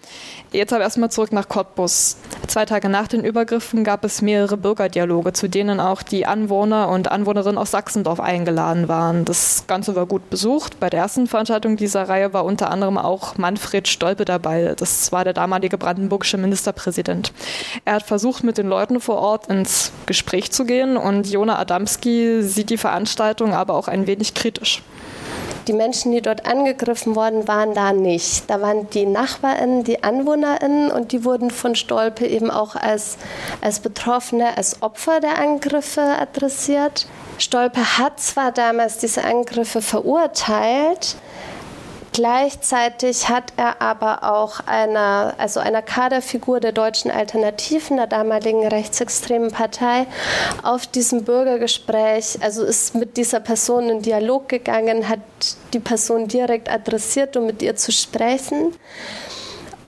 Jetzt 0.51 0.73
aber 0.73 0.83
erstmal 0.83 1.11
zurück 1.11 1.31
nach 1.31 1.47
Cottbus. 1.47 2.17
Zwei 2.47 2.65
Tage 2.65 2.89
nach 2.89 3.07
den 3.07 3.23
Übergriffen 3.23 3.85
gab 3.85 4.03
es 4.03 4.21
mehrere 4.21 4.57
Bürgerdialoge, 4.57 5.31
zu 5.31 5.47
denen 5.47 5.79
auch 5.79 6.03
die 6.03 6.25
Anwohner 6.25 6.89
und 6.89 7.09
Anwohnerinnen 7.09 7.57
aus 7.57 7.71
Sachsendorf 7.71 8.19
eingeladen 8.19 8.89
waren. 8.89 9.23
Das 9.23 9.63
Ganze 9.65 9.95
war 9.95 10.05
gut 10.07 10.29
besucht. 10.29 10.79
Bei 10.81 10.89
der 10.89 10.99
ersten 10.99 11.27
Veranstaltung 11.27 11.77
dieser 11.77 12.09
Reihe 12.09 12.33
war 12.33 12.43
unter 12.43 12.69
anderem 12.69 12.97
auch 12.97 13.37
Manfred 13.37 13.87
Stolpe 13.87 14.25
dabei. 14.25 14.73
Das 14.75 15.11
war 15.13 15.23
der 15.23 15.33
damalige 15.33 15.77
brandenburgische 15.77 16.37
Ministerpräsident 16.37 17.12
sind. 17.13 17.33
Er 17.85 17.95
hat 17.95 18.03
versucht, 18.03 18.43
mit 18.43 18.57
den 18.57 18.67
Leuten 18.67 18.99
vor 18.99 19.17
Ort 19.17 19.47
ins 19.47 19.91
Gespräch 20.05 20.51
zu 20.51 20.65
gehen 20.65 20.97
und 20.97 21.29
Jona 21.29 21.57
Adamski 21.59 22.41
sieht 22.41 22.69
die 22.69 22.77
Veranstaltung 22.77 23.53
aber 23.53 23.75
auch 23.75 23.87
ein 23.87 24.07
wenig 24.07 24.33
kritisch. 24.33 24.81
Die 25.67 25.73
Menschen, 25.73 26.11
die 26.11 26.21
dort 26.21 26.45
angegriffen 26.45 27.15
worden 27.15 27.47
waren, 27.47 27.73
da 27.73 27.93
nicht. 27.93 28.49
Da 28.49 28.59
waren 28.59 28.89
die 28.89 29.05
NachbarInnen, 29.05 29.85
die 29.85 30.03
AnwohnerInnen 30.03 30.91
und 30.91 31.13
die 31.13 31.23
wurden 31.23 31.51
von 31.51 31.75
Stolpe 31.75 32.27
eben 32.27 32.51
auch 32.51 32.75
als, 32.75 33.17
als 33.61 33.79
Betroffene, 33.79 34.57
als 34.57 34.81
Opfer 34.81 35.21
der 35.21 35.39
Angriffe 35.39 36.01
adressiert. 36.01 37.07
Stolpe 37.37 37.97
hat 37.97 38.19
zwar 38.19 38.51
damals 38.51 38.97
diese 38.97 39.23
Angriffe 39.23 39.81
verurteilt, 39.81 41.15
Gleichzeitig 42.13 43.27
hat 43.27 43.53
er 43.57 43.81
aber 43.81 44.23
auch 44.23 44.59
einer, 44.67 45.33
also 45.39 45.59
einer 45.59 45.81
Kaderfigur 45.81 46.59
der 46.59 46.71
deutschen 46.71 47.09
Alternativen, 47.09 47.97
der 47.97 48.05
damaligen 48.05 48.67
rechtsextremen 48.67 49.51
Partei, 49.51 50.05
auf 50.61 50.85
diesem 50.85 51.23
Bürgergespräch, 51.23 52.37
also 52.41 52.63
ist 52.63 52.93
mit 52.93 53.17
dieser 53.17 53.39
Person 53.39 53.89
in 53.89 54.01
Dialog 54.03 54.47
gegangen, 54.47 55.09
hat 55.09 55.19
die 55.73 55.79
Person 55.79 56.27
direkt 56.27 56.69
adressiert, 56.69 57.35
um 57.35 57.47
mit 57.47 57.63
ihr 57.63 57.75
zu 57.75 57.91
sprechen 57.91 58.75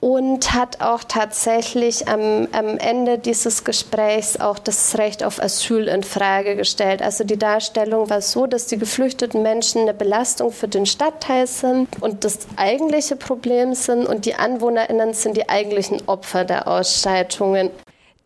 und 0.06 0.54
hat 0.54 0.82
auch 0.82 1.02
tatsächlich 1.02 2.06
am, 2.06 2.46
am, 2.52 2.78
Ende 2.78 3.18
dieses 3.18 3.64
Gesprächs 3.64 4.36
auch 4.36 4.60
das 4.60 4.96
Recht 4.98 5.24
auf 5.24 5.42
Asyl 5.42 5.88
in 5.88 6.04
Frage 6.04 6.54
gestellt. 6.54 7.02
Also 7.02 7.24
die 7.24 7.36
Darstellung 7.36 8.08
war 8.08 8.20
so, 8.22 8.46
dass 8.46 8.68
die 8.68 8.78
geflüchteten 8.78 9.42
Menschen 9.42 9.80
eine 9.80 9.94
Belastung 9.94 10.52
für 10.52 10.68
den 10.68 10.86
Stadtteil 10.86 11.48
sind 11.48 11.88
und 12.00 12.22
das 12.22 12.46
eigentliche 12.54 13.16
Problem 13.16 13.74
sind 13.74 14.06
und 14.06 14.26
die 14.26 14.36
AnwohnerInnen 14.36 15.12
sind 15.12 15.36
die 15.36 15.48
eigentlichen 15.48 16.00
Opfer 16.06 16.44
der 16.44 16.68
Ausschreitungen. 16.68 17.70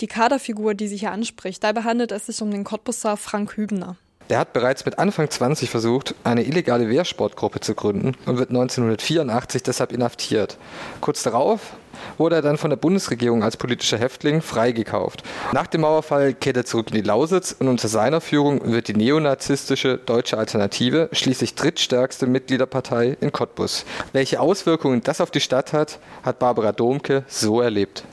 Die 0.02 0.06
Kaderfigur, 0.06 0.74
die 0.74 0.86
sie 0.86 0.98
hier 0.98 1.12
anspricht, 1.12 1.64
dabei 1.64 1.84
handelt 1.84 2.12
es 2.12 2.26
sich 2.26 2.42
um 2.42 2.50
den 2.50 2.64
Cottbusser 2.64 3.16
Frank 3.16 3.56
Hübner. 3.56 3.96
Der 4.30 4.38
hat 4.38 4.52
bereits 4.52 4.84
mit 4.84 4.96
Anfang 5.00 5.28
20 5.28 5.68
versucht, 5.68 6.14
eine 6.22 6.44
illegale 6.44 6.88
Wehrsportgruppe 6.88 7.58
zu 7.58 7.74
gründen 7.74 8.16
und 8.26 8.38
wird 8.38 8.50
1984 8.50 9.64
deshalb 9.64 9.90
inhaftiert. 9.90 10.56
Kurz 11.00 11.24
darauf 11.24 11.72
wurde 12.16 12.36
er 12.36 12.42
dann 12.42 12.56
von 12.56 12.70
der 12.70 12.76
Bundesregierung 12.76 13.42
als 13.42 13.56
politischer 13.56 13.98
Häftling 13.98 14.40
freigekauft. 14.40 15.24
Nach 15.52 15.66
dem 15.66 15.80
Mauerfall 15.80 16.32
kehrt 16.32 16.56
er 16.56 16.64
zurück 16.64 16.90
in 16.90 16.94
die 16.94 17.02
Lausitz 17.02 17.56
und 17.58 17.66
unter 17.66 17.88
seiner 17.88 18.20
Führung 18.20 18.70
wird 18.70 18.86
die 18.86 18.94
neonazistische 18.94 19.98
Deutsche 19.98 20.38
Alternative 20.38 21.08
schließlich 21.10 21.56
drittstärkste 21.56 22.28
Mitgliederpartei 22.28 23.16
in 23.20 23.32
Cottbus. 23.32 23.84
Welche 24.12 24.38
Auswirkungen 24.38 25.02
das 25.02 25.20
auf 25.20 25.32
die 25.32 25.40
Stadt 25.40 25.72
hat, 25.72 25.98
hat 26.22 26.38
Barbara 26.38 26.70
Domke 26.70 27.24
so 27.26 27.60
erlebt 27.60 28.04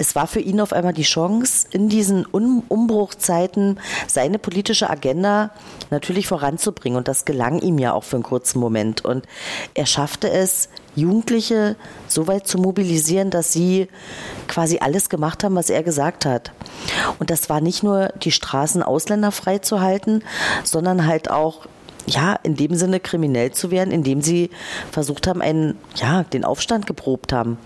es 0.00 0.14
war 0.14 0.26
für 0.26 0.40
ihn 0.40 0.62
auf 0.62 0.72
einmal 0.72 0.94
die 0.94 1.02
Chance, 1.02 1.66
in 1.72 1.90
diesen 1.90 2.24
um 2.24 2.62
Umbruchzeiten 2.68 3.78
seine 4.06 4.38
politische 4.38 4.88
Agenda 4.88 5.50
natürlich 5.90 6.26
voranzubringen. 6.26 6.96
Und 6.96 7.06
das 7.06 7.26
gelang 7.26 7.58
ihm 7.58 7.78
ja 7.78 7.92
auch 7.92 8.04
für 8.04 8.16
einen 8.16 8.22
kurzen 8.22 8.60
Moment. 8.60 9.04
Und 9.04 9.26
er 9.74 9.84
schaffte 9.84 10.30
es, 10.30 10.70
Jugendliche 10.96 11.76
so 12.08 12.26
weit 12.26 12.46
zu 12.46 12.56
mobilisieren, 12.56 13.28
dass 13.28 13.52
sie 13.52 13.88
quasi 14.48 14.78
alles 14.78 15.10
gemacht 15.10 15.44
haben, 15.44 15.54
was 15.54 15.68
er 15.68 15.82
gesagt 15.82 16.24
hat. 16.24 16.50
Und 17.18 17.28
das 17.28 17.50
war 17.50 17.60
nicht 17.60 17.82
nur 17.82 18.08
die 18.22 18.32
Straßen 18.32 18.82
ausländerfrei 18.82 19.58
zu 19.58 19.82
halten, 19.82 20.24
sondern 20.64 21.06
halt 21.06 21.30
auch 21.30 21.66
ja, 22.06 22.34
in 22.42 22.56
dem 22.56 22.74
Sinne 22.74 23.00
kriminell 23.00 23.52
zu 23.52 23.70
werden, 23.70 23.90
indem 23.90 24.22
sie 24.22 24.50
versucht 24.90 25.26
haben, 25.26 25.42
einen, 25.42 25.76
ja, 25.96 26.24
den 26.24 26.44
Aufstand 26.44 26.86
geprobt 26.86 27.32
haben. 27.32 27.58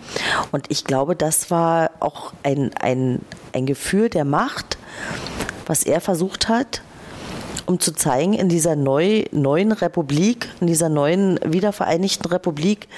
Und 0.52 0.66
ich 0.70 0.84
glaube, 0.84 1.16
das 1.16 1.50
war 1.50 1.90
auch 2.00 2.32
ein, 2.42 2.72
ein, 2.80 3.20
ein 3.52 3.66
Gefühl 3.66 4.08
der 4.08 4.24
Macht, 4.24 4.78
was 5.66 5.82
er 5.82 6.00
versucht 6.00 6.48
hat, 6.48 6.82
um 7.66 7.80
zu 7.80 7.92
zeigen, 7.92 8.34
in 8.34 8.48
dieser 8.48 8.76
neu, 8.76 9.24
neuen 9.32 9.72
Republik, 9.72 10.48
in 10.60 10.66
dieser 10.66 10.88
neuen 10.88 11.38
wiedervereinigten 11.44 12.30
Republik, 12.30 12.88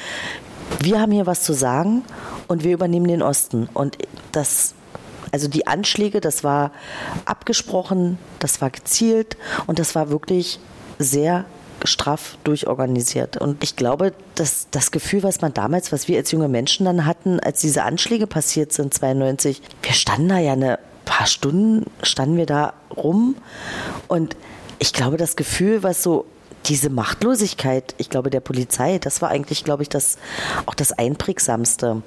wir 0.81 1.01
haben 1.01 1.13
hier 1.13 1.27
was 1.27 1.45
zu 1.45 1.53
sagen 1.53 2.03
und 2.49 2.65
wir 2.65 2.73
übernehmen 2.73 3.07
den 3.07 3.23
Osten. 3.23 3.69
Und 3.73 3.97
das 4.33 4.75
also 5.33 5.49
die 5.49 5.67
Anschläge, 5.67 6.21
das 6.21 6.45
war 6.45 6.73
abgesprochen, 7.25 8.19
das 8.39 8.61
war 8.61 8.71
gezielt 8.71 9.37
und 9.67 9.79
das 9.79 9.95
war 9.95 10.09
wirklich 10.09 10.61
sehr 10.99 11.45
straff 11.85 12.39
durchorganisiert. 12.45 13.37
Und 13.37 13.63
ich 13.63 13.77
glaube, 13.77 14.13
dass 14.35 14.69
das 14.71 14.91
Gefühl, 14.91 15.23
was 15.23 15.41
man 15.41 15.53
damals, 15.53 15.93
was 15.93 16.09
wir 16.09 16.19
als 16.19 16.33
junge 16.33 16.49
Menschen 16.49 16.87
dann 16.87 17.07
hatten, 17.07 17.39
als 17.41 17.61
diese 17.61 17.83
Anschläge 17.83 18.27
passiert 18.27 18.73
sind, 18.73 18.95
92, 18.95 19.63
wir 19.83 19.93
standen 19.93 20.29
da 20.29 20.39
ja 20.39 20.53
eine 20.53 20.79
paar 21.05 21.27
Stunden, 21.27 21.85
standen 22.03 22.37
wir 22.37 22.47
da 22.47 22.73
rum 22.97 23.37
und 24.09 24.37
ich 24.79 24.93
glaube, 24.93 25.17
das 25.17 25.37
Gefühl, 25.37 25.83
was 25.83 26.03
so 26.03 26.27
diese 26.67 26.91
Machtlosigkeit, 26.91 27.95
ich 27.99 28.11
glaube, 28.11 28.31
der 28.31 28.41
Polizei, 28.41 28.99
das 28.99 29.23
war 29.23 29.31
eigentlich, 29.31 29.65
glaube 29.65 29.83
ich, 29.83 29.89
das, 29.89 30.19
auch 30.67 30.75
das 30.75 30.93
Einprägsamste. 30.93 32.03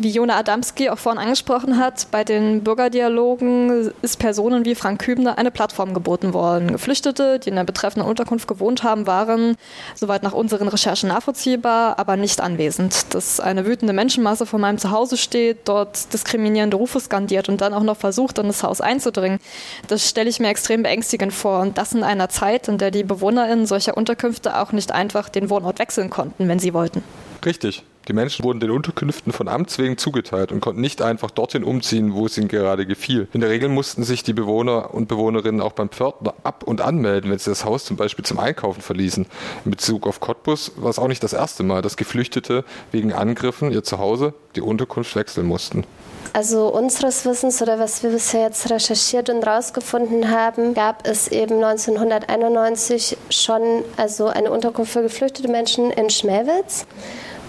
Wie 0.00 0.10
Jona 0.10 0.36
Adamski 0.36 0.90
auch 0.90 0.98
vorhin 0.98 1.20
angesprochen 1.20 1.76
hat, 1.76 2.12
bei 2.12 2.22
den 2.22 2.62
Bürgerdialogen 2.62 3.92
ist 4.00 4.20
Personen 4.20 4.64
wie 4.64 4.76
Frank 4.76 5.02
Kübner 5.02 5.38
eine 5.38 5.50
Plattform 5.50 5.92
geboten 5.92 6.32
worden. 6.32 6.70
Geflüchtete, 6.70 7.40
die 7.40 7.48
in 7.48 7.56
der 7.56 7.64
betreffenden 7.64 8.08
Unterkunft 8.08 8.46
gewohnt 8.46 8.84
haben, 8.84 9.08
waren, 9.08 9.56
soweit 9.96 10.22
nach 10.22 10.34
unseren 10.34 10.68
Recherchen 10.68 11.08
nachvollziehbar, 11.08 11.98
aber 11.98 12.16
nicht 12.16 12.40
anwesend. 12.40 13.12
Dass 13.12 13.40
eine 13.40 13.66
wütende 13.66 13.92
Menschenmasse 13.92 14.46
vor 14.46 14.60
meinem 14.60 14.78
Zuhause 14.78 15.16
steht, 15.16 15.66
dort 15.66 16.12
diskriminierende 16.12 16.76
Rufe 16.76 17.00
skandiert 17.00 17.48
und 17.48 17.60
dann 17.60 17.74
auch 17.74 17.82
noch 17.82 17.96
versucht, 17.96 18.38
in 18.38 18.46
das 18.46 18.62
Haus 18.62 18.80
einzudringen, 18.80 19.40
das 19.88 20.08
stelle 20.08 20.30
ich 20.30 20.38
mir 20.38 20.48
extrem 20.48 20.84
beängstigend 20.84 21.32
vor. 21.32 21.60
Und 21.60 21.76
das 21.76 21.92
in 21.92 22.04
einer 22.04 22.28
Zeit, 22.28 22.68
in 22.68 22.78
der 22.78 22.92
die 22.92 23.02
BewohnerInnen 23.02 23.66
solcher 23.66 23.96
Unterkünfte 23.96 24.60
auch 24.60 24.70
nicht 24.70 24.92
einfach 24.92 25.28
den 25.28 25.50
Wohnort 25.50 25.80
wechseln 25.80 26.08
konnten, 26.08 26.46
wenn 26.46 26.60
sie 26.60 26.72
wollten. 26.72 27.02
Richtig. 27.44 27.82
Die 28.08 28.14
Menschen 28.14 28.42
wurden 28.42 28.58
den 28.58 28.70
Unterkünften 28.70 29.34
von 29.34 29.48
Amts 29.48 29.78
wegen 29.78 29.98
zugeteilt 29.98 30.50
und 30.50 30.60
konnten 30.60 30.80
nicht 30.80 31.02
einfach 31.02 31.30
dorthin 31.30 31.62
umziehen, 31.62 32.14
wo 32.14 32.24
es 32.24 32.38
ihnen 32.38 32.48
gerade 32.48 32.86
gefiel. 32.86 33.28
In 33.34 33.42
der 33.42 33.50
Regel 33.50 33.68
mussten 33.68 34.02
sich 34.02 34.22
die 34.22 34.32
Bewohner 34.32 34.94
und 34.94 35.08
Bewohnerinnen 35.08 35.60
auch 35.60 35.72
beim 35.72 35.90
Pförtner 35.90 36.32
ab- 36.42 36.64
und 36.64 36.80
anmelden, 36.80 37.30
wenn 37.30 37.38
sie 37.38 37.50
das 37.50 37.66
Haus 37.66 37.84
zum 37.84 37.98
Beispiel 37.98 38.24
zum 38.24 38.38
Einkaufen 38.38 38.80
verließen. 38.80 39.26
In 39.66 39.70
Bezug 39.70 40.06
auf 40.06 40.20
Cottbus 40.20 40.72
war 40.76 40.88
es 40.88 40.98
auch 40.98 41.08
nicht 41.08 41.22
das 41.22 41.34
erste 41.34 41.64
Mal, 41.64 41.82
dass 41.82 41.98
Geflüchtete 41.98 42.64
wegen 42.92 43.12
Angriffen 43.12 43.70
ihr 43.72 43.84
Zuhause 43.84 44.32
die 44.56 44.62
Unterkunft 44.62 45.14
wechseln 45.14 45.46
mussten. 45.46 45.84
Also 46.32 46.68
unseres 46.68 47.26
Wissens 47.26 47.60
oder 47.60 47.78
was 47.78 48.02
wir 48.02 48.10
bisher 48.10 48.42
jetzt 48.42 48.70
recherchiert 48.70 49.28
und 49.28 49.46
rausgefunden 49.46 50.30
haben, 50.30 50.72
gab 50.72 51.06
es 51.06 51.28
eben 51.28 51.62
1991 51.62 53.18
schon 53.28 53.84
also 53.96 54.28
eine 54.28 54.50
Unterkunft 54.50 54.92
für 54.92 55.02
geflüchtete 55.02 55.48
Menschen 55.48 55.90
in 55.90 56.10
Schmelwitz. 56.10 56.86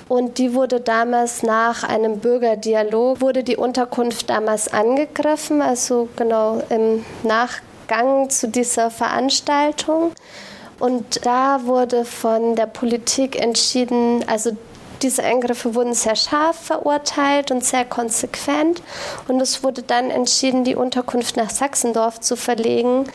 Und 0.09 0.39
die 0.39 0.55
wurde 0.55 0.81
damals 0.81 1.43
nach 1.43 1.83
einem 1.83 2.19
Bürgerdialog, 2.19 3.21
wurde 3.21 3.43
die 3.43 3.55
Unterkunft 3.55 4.29
damals 4.29 4.73
angegriffen, 4.73 5.61
also 5.61 6.09
genau 6.15 6.63
im 6.69 7.05
Nachgang 7.23 8.29
zu 8.31 8.47
dieser 8.47 8.89
Veranstaltung. 8.89 10.11
Und 10.79 11.25
da 11.25 11.61
wurde 11.65 12.05
von 12.05 12.55
der 12.55 12.65
Politik 12.65 13.39
entschieden, 13.39 14.25
also 14.27 14.57
diese 15.01 15.23
Angriffe 15.23 15.75
wurden 15.75 15.93
sehr 15.93 16.15
scharf 16.15 16.57
verurteilt 16.57 17.51
und 17.51 17.63
sehr 17.63 17.85
konsequent. 17.85 18.81
Und 19.27 19.39
es 19.39 19.63
wurde 19.63 19.83
dann 19.83 20.09
entschieden, 20.09 20.63
die 20.63 20.75
Unterkunft 20.75 21.37
nach 21.37 21.49
Sachsendorf 21.49 22.19
zu 22.19 22.35
verlegen. 22.35 23.05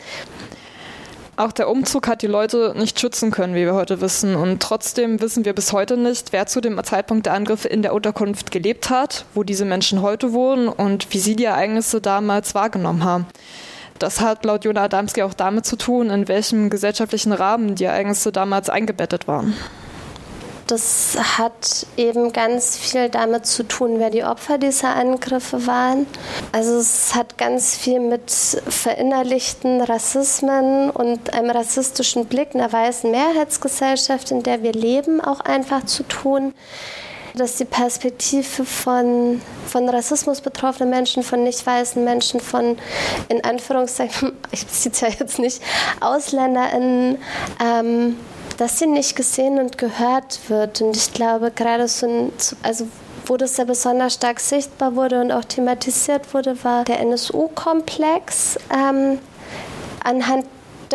Auch 1.37 1.51
der 1.51 1.69
Umzug 1.69 2.07
hat 2.07 2.21
die 2.21 2.27
Leute 2.27 2.73
nicht 2.77 2.97
schützen 2.97 3.29
können, 3.29 3.55
wie 3.55 3.65
wir 3.65 3.73
heute 3.73 3.99
wissen. 3.99 4.35
Und 4.35 4.61
trotzdem 4.61 5.19
wissen 5.19 5.43
wir 5.43 5.53
bis 5.53 5.73
heute 5.73 5.97
nicht, 5.97 6.31
wer 6.31 6.45
zu 6.45 6.61
dem 6.61 6.81
Zeitpunkt 6.81 7.25
der 7.25 7.33
Angriffe 7.33 7.67
in 7.67 7.81
der 7.81 7.93
Unterkunft 7.93 8.51
gelebt 8.51 8.89
hat, 8.89 9.25
wo 9.33 9.43
diese 9.43 9.65
Menschen 9.65 10.01
heute 10.01 10.31
wohnen 10.31 10.69
und 10.69 11.13
wie 11.13 11.19
sie 11.19 11.35
die 11.35 11.43
Ereignisse 11.43 11.99
damals 11.99 12.55
wahrgenommen 12.55 13.03
haben. 13.03 13.25
Das 13.99 14.21
hat 14.21 14.45
laut 14.45 14.63
Jona 14.63 14.83
Adamski 14.83 15.23
auch 15.23 15.33
damit 15.33 15.65
zu 15.65 15.75
tun, 15.75 16.09
in 16.09 16.27
welchem 16.29 16.69
gesellschaftlichen 16.69 17.33
Rahmen 17.33 17.75
die 17.75 17.85
Ereignisse 17.85 18.31
damals 18.31 18.69
eingebettet 18.69 19.27
waren. 19.27 19.53
Das 20.67 21.15
hat 21.37 21.85
eben 21.95 22.33
ganz 22.33 22.75
viel 22.75 23.09
damit 23.09 23.45
zu 23.45 23.63
tun, 23.63 23.99
wer 23.99 24.09
die 24.09 24.23
Opfer 24.23 24.57
dieser 24.57 24.95
Angriffe 24.95 25.67
waren. 25.67 26.07
Also 26.51 26.77
es 26.77 27.13
hat 27.13 27.37
ganz 27.37 27.75
viel 27.75 27.99
mit 27.99 28.31
verinnerlichten 28.31 29.81
Rassismen 29.81 30.89
und 30.89 31.33
einem 31.33 31.51
rassistischen 31.51 32.25
Blick 32.25 32.55
einer 32.55 32.71
weißen 32.71 33.11
Mehrheitsgesellschaft, 33.11 34.31
in 34.31 34.41
der 34.41 34.63
wir 34.63 34.73
leben, 34.73 35.21
auch 35.21 35.39
einfach 35.41 35.85
zu 35.85 36.03
tun 36.03 36.53
dass 37.37 37.57
die 37.57 37.65
Perspektive 37.65 38.63
von, 38.63 39.41
von 39.67 39.89
Rassismus 39.89 40.41
betroffenen 40.41 40.89
Menschen, 40.89 41.23
von 41.23 41.43
nicht 41.43 41.65
weißen 41.65 42.03
Menschen, 42.03 42.39
von 42.39 42.77
in 43.27 43.43
Anführungszeichen, 43.43 44.31
ich 44.51 44.65
sieht 44.69 44.93
es 44.93 45.01
ja 45.01 45.09
jetzt 45.09 45.39
nicht, 45.39 45.61
AusländerInnen, 45.99 47.17
ähm, 47.63 48.17
dass 48.57 48.79
sie 48.79 48.87
nicht 48.87 49.15
gesehen 49.15 49.59
und 49.59 49.77
gehört 49.77 50.39
wird. 50.49 50.81
Und 50.81 50.95
ich 50.95 51.13
glaube, 51.13 51.51
gerade 51.51 51.87
so 51.87 52.07
ein, 52.07 52.31
also 52.63 52.87
wo 53.25 53.37
das 53.37 53.57
ja 53.57 53.63
besonders 53.63 54.13
stark 54.15 54.39
sichtbar 54.39 54.95
wurde 54.95 55.21
und 55.21 55.31
auch 55.31 55.45
thematisiert 55.45 56.33
wurde, 56.33 56.63
war 56.63 56.83
der 56.83 56.99
NSU-Komplex. 56.99 58.57
Ähm, 58.71 59.19
anhand 60.03 60.45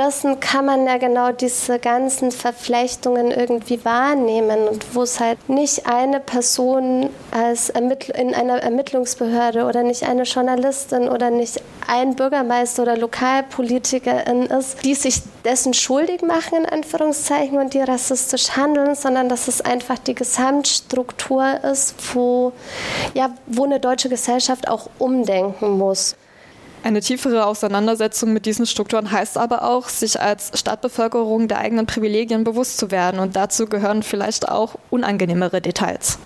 dessen 0.01 0.41
kann 0.41 0.65
man 0.65 0.87
ja 0.87 0.97
genau 0.97 1.31
diese 1.31 1.79
ganzen 1.79 2.33
Verflechtungen 2.33 3.31
irgendwie 3.31 3.85
wahrnehmen 3.85 4.67
und 4.67 4.95
wo 4.95 5.03
es 5.03 5.21
halt 5.21 5.51
nicht 5.51 5.87
eine 5.87 6.21
Person 6.21 7.11
als 7.33 7.69
Ermittl 7.69 8.13
in 8.13 8.35
einer 8.35 8.63
Ermittlungsbehörde 8.63 9.67
oder 9.67 9.83
nicht 9.83 10.05
eine 10.05 10.23
Journalistin 10.23 11.07
oder 11.07 11.29
nicht 11.29 11.63
ein 11.87 12.17
Bürgermeister 12.17 12.85
oder 12.85 12.97
Lokalpolitikerin 12.97 14.45
ist, 14.47 14.83
die 14.87 14.95
sich 14.95 15.21
dessen 15.45 15.75
schuldig 15.75 16.23
machen, 16.23 16.59
in 16.59 16.67
Anführungszeichen, 16.67 17.59
und 17.59 17.75
die 17.75 17.81
rassistisch 17.81 18.57
handeln, 18.57 18.95
sondern 18.95 19.29
dass 19.29 19.49
es 19.49 19.61
einfach 19.61 19.99
die 19.99 20.15
Gesamtstruktur 20.15 21.63
ist, 21.65 21.95
wo, 22.15 22.53
ja, 23.13 23.31
wo 23.47 23.65
eine 23.65 23.81
deutsche 23.81 24.09
Gesellschaft 24.09 24.67
auch 24.69 24.89
umdenken 24.99 25.77
muss. 25.77 26.17
Eine 26.83 27.01
tiefere 27.01 27.45
Auseinandersetzung 27.45 28.33
mit 28.33 28.47
diesen 28.47 28.65
Strukturen 28.65 29.11
heißt 29.11 29.37
aber 29.37 29.65
auch, 29.65 29.89
sich 29.89 30.21
als 30.21 30.59
Stadtbevölkerung 30.59 31.47
der 31.47 31.59
eigenen 31.59 31.87
Privilegien 31.87 32.43
bewusst 32.43 32.79
zu 32.79 32.91
werden. 32.91 33.21
Und 33.21 33.37
dazu 33.37 33.67
gehören 33.67 34.03
vielleicht 34.03 34.49
auch 34.49 34.77
unangenehmere 34.89 35.61
Details. 35.61 36.19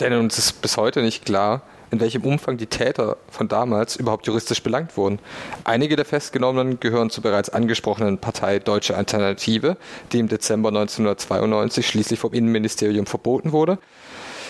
Denn 0.00 0.14
uns 0.14 0.38
ist 0.38 0.62
bis 0.62 0.78
heute 0.78 1.02
nicht 1.02 1.26
klar, 1.26 1.62
in 1.90 2.00
welchem 2.00 2.24
Umfang 2.24 2.56
die 2.56 2.66
Täter 2.66 3.18
von 3.30 3.46
damals 3.46 3.96
überhaupt 3.96 4.26
juristisch 4.26 4.62
belangt 4.62 4.96
wurden. 4.96 5.20
Einige 5.64 5.96
der 5.96 6.04
Festgenommenen 6.04 6.80
gehören 6.80 7.10
zur 7.10 7.22
bereits 7.22 7.50
angesprochenen 7.50 8.18
Partei 8.18 8.58
Deutsche 8.58 8.96
Alternative, 8.96 9.76
die 10.12 10.18
im 10.18 10.28
Dezember 10.28 10.70
1992 10.70 11.86
schließlich 11.86 12.18
vom 12.18 12.32
Innenministerium 12.32 13.06
verboten 13.06 13.52
wurde. 13.52 13.78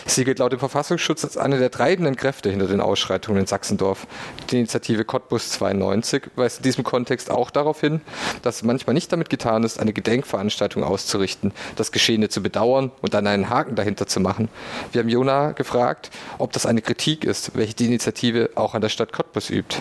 Sie 0.06 0.24
gilt 0.24 0.38
laut 0.38 0.52
dem 0.52 0.58
Verfassungsschutz 0.58 1.24
als 1.24 1.36
eine 1.36 1.58
der 1.58 1.70
treibenden 1.70 2.16
Kräfte 2.16 2.50
hinter 2.50 2.66
den 2.66 2.80
Ausschreitungen 2.80 3.40
in 3.40 3.46
Sachsendorf. 3.46 4.06
Die 4.50 4.58
Initiative 4.58 5.04
Cottbus 5.04 5.50
92 5.50 6.24
weist 6.36 6.58
in 6.58 6.62
diesem 6.64 6.84
Kontext 6.84 7.30
auch 7.30 7.50
darauf 7.50 7.80
hin, 7.80 8.00
dass 8.42 8.62
manchmal 8.62 8.94
nicht 8.94 9.10
damit 9.12 9.30
getan 9.30 9.64
ist, 9.64 9.80
eine 9.80 9.92
Gedenkveranstaltung 9.92 10.84
auszurichten, 10.84 11.52
das 11.76 11.90
Geschehene 11.90 12.28
zu 12.28 12.42
bedauern 12.42 12.90
und 13.00 13.14
dann 13.14 13.26
einen 13.26 13.48
Haken 13.48 13.76
dahinter 13.76 14.06
zu 14.06 14.20
machen. 14.20 14.48
Wir 14.92 15.00
haben 15.00 15.08
Jona 15.08 15.52
gefragt, 15.52 16.10
ob 16.38 16.52
das 16.52 16.66
eine 16.66 16.82
Kritik 16.82 17.24
ist, 17.24 17.56
welche 17.56 17.74
die 17.74 17.86
Initiative 17.86 18.50
auch 18.54 18.74
an 18.74 18.82
der 18.82 18.90
Stadt 18.90 19.12
Cottbus 19.12 19.50
übt. 19.50 19.78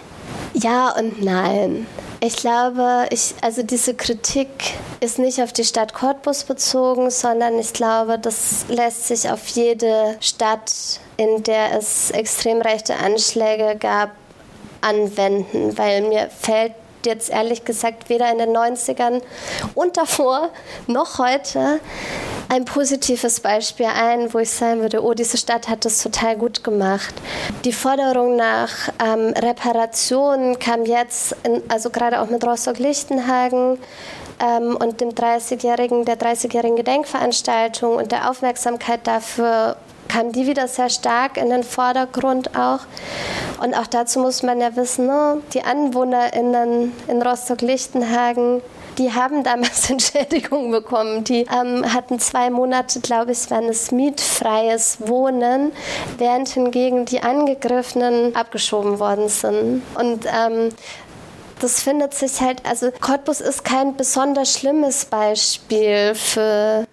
Ja 0.53 0.91
und 0.97 1.23
nein. 1.23 1.87
Ich 2.25 2.37
glaube, 2.37 3.07
ich, 3.09 3.33
also 3.41 3.63
diese 3.63 3.95
Kritik 3.95 4.47
ist 5.01 5.19
nicht 5.19 5.41
auf 5.41 5.51
die 5.51 5.65
Stadt 5.65 5.93
Cottbus 5.93 6.45
bezogen, 6.45 7.09
sondern 7.09 7.59
ich 7.59 7.73
glaube, 7.73 8.17
das 8.17 8.65
lässt 8.69 9.07
sich 9.07 9.29
auf 9.29 9.45
jede 9.47 10.12
Stadt, 10.19 10.99
in 11.17 11.43
der 11.43 11.77
es 11.77 12.11
extrem 12.11 12.61
rechte 12.61 12.95
Anschläge 12.95 13.75
gab, 13.79 14.11
anwenden, 14.81 15.77
weil 15.77 16.01
mir 16.01 16.29
fällt 16.29 16.73
jetzt 17.05 17.29
ehrlich 17.29 17.65
gesagt 17.65 18.09
weder 18.09 18.31
in 18.31 18.37
den 18.37 18.55
90ern 18.55 19.21
und 19.75 19.97
davor 19.97 20.49
noch 20.87 21.19
heute 21.19 21.79
ein 22.49 22.65
positives 22.65 23.39
Beispiel 23.39 23.87
ein, 23.87 24.33
wo 24.33 24.39
ich 24.39 24.51
sagen 24.51 24.81
würde, 24.81 25.03
oh, 25.03 25.13
diese 25.13 25.37
Stadt 25.37 25.67
hat 25.67 25.85
das 25.85 26.01
total 26.01 26.37
gut 26.37 26.63
gemacht. 26.63 27.13
Die 27.65 27.73
Forderung 27.73 28.35
nach 28.35 28.89
ähm, 29.03 29.33
Reparation 29.35 30.59
kam 30.59 30.85
jetzt, 30.85 31.35
in, 31.43 31.61
also 31.67 31.89
gerade 31.89 32.21
auch 32.21 32.29
mit 32.29 32.45
Rostock-Lichtenhagen, 32.45 33.79
ähm, 34.39 34.75
und 34.75 35.01
dem 35.01 35.09
30-jährigen, 35.09 36.05
der 36.05 36.17
30-jährigen 36.17 36.75
Gedenkveranstaltung 36.75 37.95
und 37.95 38.11
der 38.11 38.29
Aufmerksamkeit 38.29 39.01
dafür 39.05 39.77
kam 40.07 40.31
die 40.31 40.47
wieder 40.47 40.67
sehr 40.67 40.89
stark 40.89 41.37
in 41.37 41.49
den 41.49 41.63
Vordergrund 41.63 42.57
auch. 42.57 42.79
Und 43.61 43.73
auch 43.73 43.87
dazu 43.87 44.19
muss 44.19 44.43
man 44.43 44.59
ja 44.59 44.75
wissen, 44.75 45.07
ne, 45.07 45.41
die 45.53 45.63
AnwohnerInnen 45.63 46.91
in 47.07 47.21
Rostock-Lichtenhagen, 47.21 48.61
die 48.97 49.13
haben 49.13 49.43
damals 49.43 49.89
Entschädigung 49.89 50.71
bekommen. 50.71 51.23
Die 51.23 51.45
ähm, 51.51 51.93
hatten 51.93 52.19
zwei 52.19 52.49
Monate, 52.49 52.99
glaube 52.99 53.31
ich, 53.31 53.49
waren 53.49 53.65
es 53.65 53.91
mietfreies 53.91 54.97
Wohnen, 54.99 55.71
während 56.17 56.49
hingegen 56.49 57.05
die 57.05 57.21
Angegriffenen 57.21 58.35
abgeschoben 58.35 58.99
worden 58.99 59.29
sind. 59.29 59.81
Und 59.95 60.25
ähm, 60.25 60.69
das 61.59 61.81
findet 61.81 62.13
sich 62.13 62.41
halt, 62.41 62.65
also 62.65 62.91
Cottbus 62.99 63.39
ist 63.39 63.63
kein 63.63 63.95
besonders 63.95 64.59
schlimmes 64.59 65.05
Beispiel 65.05 66.13
für 66.13 66.85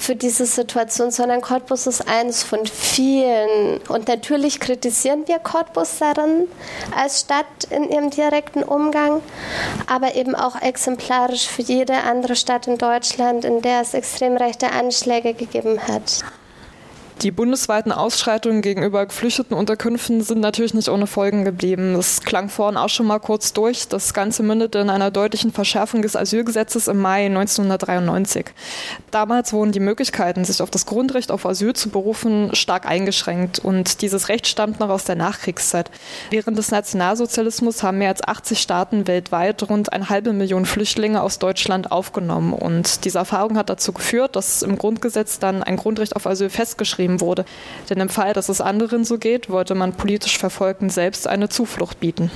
für 0.00 0.16
diese 0.16 0.46
Situation, 0.46 1.10
sondern 1.10 1.42
Cottbus 1.42 1.86
ist 1.86 2.08
eines 2.08 2.42
von 2.42 2.66
vielen. 2.66 3.78
Und 3.88 4.08
natürlich 4.08 4.58
kritisieren 4.58 5.28
wir 5.28 5.38
Cottbus 5.38 5.98
darin 5.98 6.48
als 6.96 7.20
Stadt 7.20 7.64
in 7.68 7.88
ihrem 7.90 8.10
direkten 8.10 8.62
Umgang, 8.62 9.20
aber 9.86 10.14
eben 10.16 10.34
auch 10.34 10.60
exemplarisch 10.60 11.48
für 11.48 11.62
jede 11.62 11.94
andere 12.02 12.34
Stadt 12.34 12.66
in 12.66 12.78
Deutschland, 12.78 13.44
in 13.44 13.60
der 13.60 13.82
es 13.82 13.94
extrem 13.94 14.36
rechte 14.36 14.72
Anschläge 14.72 15.34
gegeben 15.34 15.78
hat. 15.86 16.24
Die 17.22 17.30
bundesweiten 17.30 17.92
Ausschreitungen 17.92 18.62
gegenüber 18.62 19.04
geflüchteten 19.04 19.54
Unterkünften 19.54 20.22
sind 20.22 20.40
natürlich 20.40 20.72
nicht 20.72 20.88
ohne 20.88 21.06
Folgen 21.06 21.44
geblieben. 21.44 21.92
Das 21.92 22.22
klang 22.22 22.48
vorhin 22.48 22.78
auch 22.78 22.88
schon 22.88 23.06
mal 23.06 23.18
kurz 23.18 23.52
durch. 23.52 23.88
Das 23.88 24.14
Ganze 24.14 24.42
mündete 24.42 24.78
in 24.78 24.88
einer 24.88 25.10
deutlichen 25.10 25.52
Verschärfung 25.52 26.00
des 26.00 26.16
Asylgesetzes 26.16 26.88
im 26.88 26.98
Mai 26.98 27.26
1993. 27.26 28.46
Damals 29.10 29.52
wurden 29.52 29.70
die 29.72 29.80
Möglichkeiten, 29.80 30.46
sich 30.46 30.62
auf 30.62 30.70
das 30.70 30.86
Grundrecht 30.86 31.30
auf 31.30 31.44
Asyl 31.44 31.74
zu 31.74 31.90
berufen, 31.90 32.54
stark 32.54 32.86
eingeschränkt. 32.86 33.58
Und 33.58 34.00
dieses 34.00 34.30
Recht 34.30 34.46
stammt 34.46 34.80
noch 34.80 34.88
aus 34.88 35.04
der 35.04 35.16
Nachkriegszeit. 35.16 35.90
Während 36.30 36.56
des 36.56 36.70
Nationalsozialismus 36.70 37.82
haben 37.82 37.98
mehr 37.98 38.08
als 38.08 38.26
80 38.26 38.58
Staaten 38.58 39.06
weltweit 39.06 39.68
rund 39.68 39.92
eine 39.92 40.08
halbe 40.08 40.32
Million 40.32 40.64
Flüchtlinge 40.64 41.20
aus 41.20 41.38
Deutschland 41.38 41.92
aufgenommen. 41.92 42.54
Und 42.54 43.04
diese 43.04 43.18
Erfahrung 43.18 43.58
hat 43.58 43.68
dazu 43.68 43.92
geführt, 43.92 44.36
dass 44.36 44.62
im 44.62 44.78
Grundgesetz 44.78 45.38
dann 45.38 45.62
ein 45.62 45.76
Grundrecht 45.76 46.16
auf 46.16 46.26
Asyl 46.26 46.48
festgeschrieben 46.48 47.09
geschrieben 47.10 47.20
wurde. 47.20 47.44
Denn 47.88 48.00
im 48.00 48.08
Fall, 48.08 48.32
dass 48.32 48.48
es 48.48 48.60
anderen 48.60 49.04
so 49.04 49.18
geht, 49.18 49.50
wollte 49.50 49.74
man 49.74 49.92
politisch 49.92 50.38
Verfolgten 50.38 50.90
selbst 50.90 51.26
eine 51.26 51.48
Zuflucht 51.48 52.00
bieten. 52.00 52.30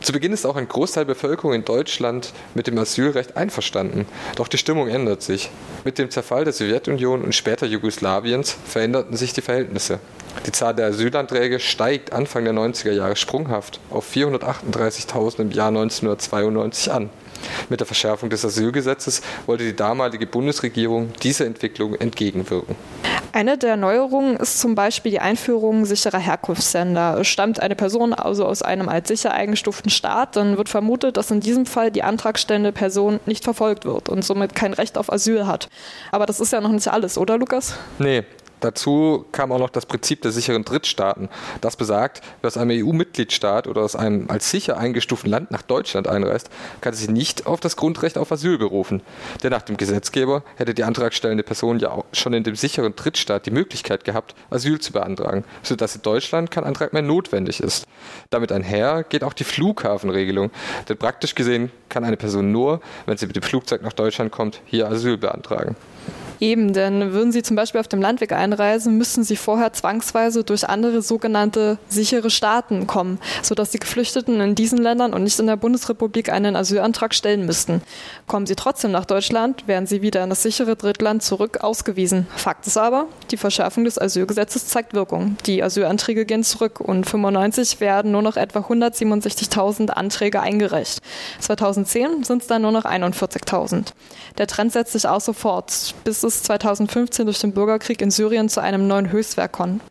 Zu 0.00 0.12
Beginn 0.12 0.32
ist 0.32 0.46
auch 0.46 0.56
ein 0.56 0.66
Großteil 0.66 1.04
der 1.04 1.12
Bevölkerung 1.12 1.52
in 1.52 1.64
Deutschland 1.64 2.32
mit 2.54 2.66
dem 2.66 2.78
Asylrecht 2.78 3.36
einverstanden. 3.36 4.06
Doch 4.36 4.48
die 4.48 4.56
Stimmung 4.56 4.88
ändert 4.88 5.20
sich. 5.20 5.50
Mit 5.84 5.98
dem 5.98 6.10
Zerfall 6.10 6.44
der 6.44 6.54
Sowjetunion 6.54 7.22
und 7.22 7.34
später 7.34 7.66
Jugoslawiens 7.66 8.56
veränderten 8.64 9.14
sich 9.18 9.34
die 9.34 9.42
Verhältnisse. 9.42 9.98
Die 10.46 10.52
Zahl 10.52 10.74
der 10.74 10.86
Asylanträge 10.86 11.60
steigt 11.60 12.14
Anfang 12.14 12.44
der 12.44 12.54
90er 12.54 12.92
Jahre 12.92 13.16
sprunghaft 13.16 13.78
auf 13.90 14.10
438.000 14.10 15.40
im 15.40 15.50
Jahr 15.50 15.68
1992 15.68 16.92
an. 16.92 17.10
Mit 17.68 17.80
der 17.80 17.86
Verschärfung 17.86 18.30
des 18.30 18.44
Asylgesetzes 18.44 19.22
wollte 19.46 19.64
die 19.64 19.76
damalige 19.76 20.26
Bundesregierung 20.26 21.12
dieser 21.22 21.46
Entwicklung 21.46 21.94
entgegenwirken. 21.94 22.76
Eine 23.32 23.56
der 23.56 23.76
Neuerungen 23.76 24.36
ist 24.36 24.58
zum 24.58 24.74
Beispiel 24.74 25.12
die 25.12 25.20
Einführung 25.20 25.84
sicherer 25.84 26.18
Herkunftsländer. 26.18 27.22
Stammt 27.24 27.60
eine 27.60 27.76
Person 27.76 28.12
also 28.12 28.44
aus 28.44 28.62
einem 28.62 28.88
als 28.88 29.06
sicher 29.08 29.32
eingestuften 29.32 29.90
Staat, 29.90 30.34
dann 30.34 30.56
wird 30.56 30.68
vermutet, 30.68 31.16
dass 31.16 31.30
in 31.30 31.40
diesem 31.40 31.64
Fall 31.64 31.92
die 31.92 32.02
antragstellende 32.02 32.72
Person 32.72 33.20
nicht 33.26 33.44
verfolgt 33.44 33.84
wird 33.84 34.08
und 34.08 34.24
somit 34.24 34.56
kein 34.56 34.72
Recht 34.72 34.98
auf 34.98 35.12
Asyl 35.12 35.46
hat. 35.46 35.68
Aber 36.10 36.26
das 36.26 36.40
ist 36.40 36.52
ja 36.52 36.60
noch 36.60 36.72
nicht 36.72 36.88
alles, 36.88 37.16
oder 37.18 37.38
Lukas? 37.38 37.74
Nee, 37.98 38.24
Dazu 38.60 39.24
kam 39.32 39.52
auch 39.52 39.58
noch 39.58 39.70
das 39.70 39.86
Prinzip 39.86 40.22
der 40.22 40.32
sicheren 40.32 40.64
Drittstaaten. 40.64 41.28
Das 41.60 41.76
besagt, 41.76 42.20
wer 42.40 42.48
aus 42.48 42.56
einem 42.56 42.84
EU-Mitgliedstaat 42.84 43.66
oder 43.66 43.82
aus 43.82 43.96
einem 43.96 44.30
als 44.30 44.50
sicher 44.50 44.76
eingestuften 44.76 45.30
Land 45.30 45.50
nach 45.50 45.62
Deutschland 45.62 46.06
einreist, 46.06 46.50
kann 46.80 46.94
sich 46.94 47.08
nicht 47.08 47.46
auf 47.46 47.60
das 47.60 47.76
Grundrecht 47.76 48.18
auf 48.18 48.30
Asyl 48.30 48.58
berufen. 48.58 49.02
Denn 49.42 49.50
nach 49.50 49.62
dem 49.62 49.76
Gesetzgeber 49.76 50.42
hätte 50.56 50.74
die 50.74 50.84
antragstellende 50.84 51.42
Person 51.42 51.78
ja 51.78 51.90
auch 51.90 52.04
schon 52.12 52.34
in 52.34 52.44
dem 52.44 52.54
sicheren 52.54 52.94
Drittstaat 52.94 53.46
die 53.46 53.50
Möglichkeit 53.50 54.04
gehabt, 54.04 54.34
Asyl 54.50 54.78
zu 54.78 54.92
beantragen, 54.92 55.44
sodass 55.62 55.96
in 55.96 56.02
Deutschland 56.02 56.50
kein 56.50 56.64
Antrag 56.64 56.92
mehr 56.92 57.02
notwendig 57.02 57.60
ist. 57.60 57.86
Damit 58.28 58.52
einher 58.52 59.04
geht 59.04 59.24
auch 59.24 59.32
die 59.32 59.44
Flughafenregelung, 59.44 60.50
denn 60.88 60.96
praktisch 60.96 61.34
gesehen 61.34 61.70
kann 61.88 62.04
eine 62.04 62.16
Person 62.16 62.52
nur, 62.52 62.80
wenn 63.06 63.16
sie 63.16 63.26
mit 63.26 63.36
dem 63.36 63.42
Flugzeug 63.42 63.82
nach 63.82 63.92
Deutschland 63.92 64.30
kommt, 64.30 64.60
hier 64.66 64.88
Asyl 64.88 65.16
beantragen. 65.16 65.76
Eben, 66.40 66.72
denn 66.72 67.12
würden 67.12 67.32
Sie 67.32 67.42
zum 67.42 67.54
Beispiel 67.54 67.80
auf 67.80 67.88
dem 67.88 68.00
Landweg 68.00 68.32
einreisen, 68.32 68.96
müssten 68.96 69.24
Sie 69.24 69.36
vorher 69.36 69.74
zwangsweise 69.74 70.42
durch 70.42 70.66
andere 70.66 71.02
sogenannte 71.02 71.76
sichere 71.86 72.30
Staaten 72.30 72.86
kommen, 72.86 73.18
sodass 73.42 73.70
die 73.70 73.78
Geflüchteten 73.78 74.40
in 74.40 74.54
diesen 74.54 74.78
Ländern 74.78 75.12
und 75.12 75.22
nicht 75.22 75.38
in 75.38 75.46
der 75.46 75.56
Bundesrepublik 75.56 76.32
einen 76.32 76.56
Asylantrag 76.56 77.14
stellen 77.14 77.44
müssten. 77.44 77.82
Kommen 78.26 78.46
Sie 78.46 78.56
trotzdem 78.56 78.90
nach 78.90 79.04
Deutschland, 79.04 79.68
werden 79.68 79.86
Sie 79.86 80.00
wieder 80.00 80.24
in 80.24 80.30
das 80.30 80.42
sichere 80.42 80.76
Drittland 80.76 81.22
zurück 81.22 81.58
ausgewiesen. 81.60 82.26
Fakt 82.34 82.66
ist 82.66 82.78
aber, 82.78 83.06
die 83.30 83.36
Verschärfung 83.36 83.84
des 83.84 83.98
Asylgesetzes 83.98 84.66
zeigt 84.66 84.94
Wirkung. 84.94 85.36
Die 85.44 85.62
Asylanträge 85.62 86.24
gehen 86.24 86.42
zurück 86.42 86.80
und 86.80 87.04
95 87.04 87.80
werden 87.80 88.12
nur 88.12 88.22
noch 88.22 88.38
etwa 88.38 88.60
167.000 88.60 89.90
Anträge 89.90 90.40
eingereicht. 90.40 91.00
2010 91.40 92.24
sind 92.24 92.40
es 92.40 92.48
dann 92.48 92.62
nur 92.62 92.72
noch 92.72 92.86
41.000. 92.86 93.92
Der 94.38 94.46
Trend 94.46 94.72
setzt 94.72 94.92
sich 94.92 95.06
auch 95.06 95.20
sofort, 95.20 95.94
bis 96.04 96.22
es 96.22 96.29
2015 96.30 97.26
durch 97.26 97.40
den 97.40 97.52
Bürgerkrieg 97.52 98.00
in 98.00 98.10
Syrien 98.10 98.48
zu 98.48 98.60
einem 98.60 98.86
neuen 98.86 99.10
Höchstwerk 99.12 99.52
kommt. 99.52 99.82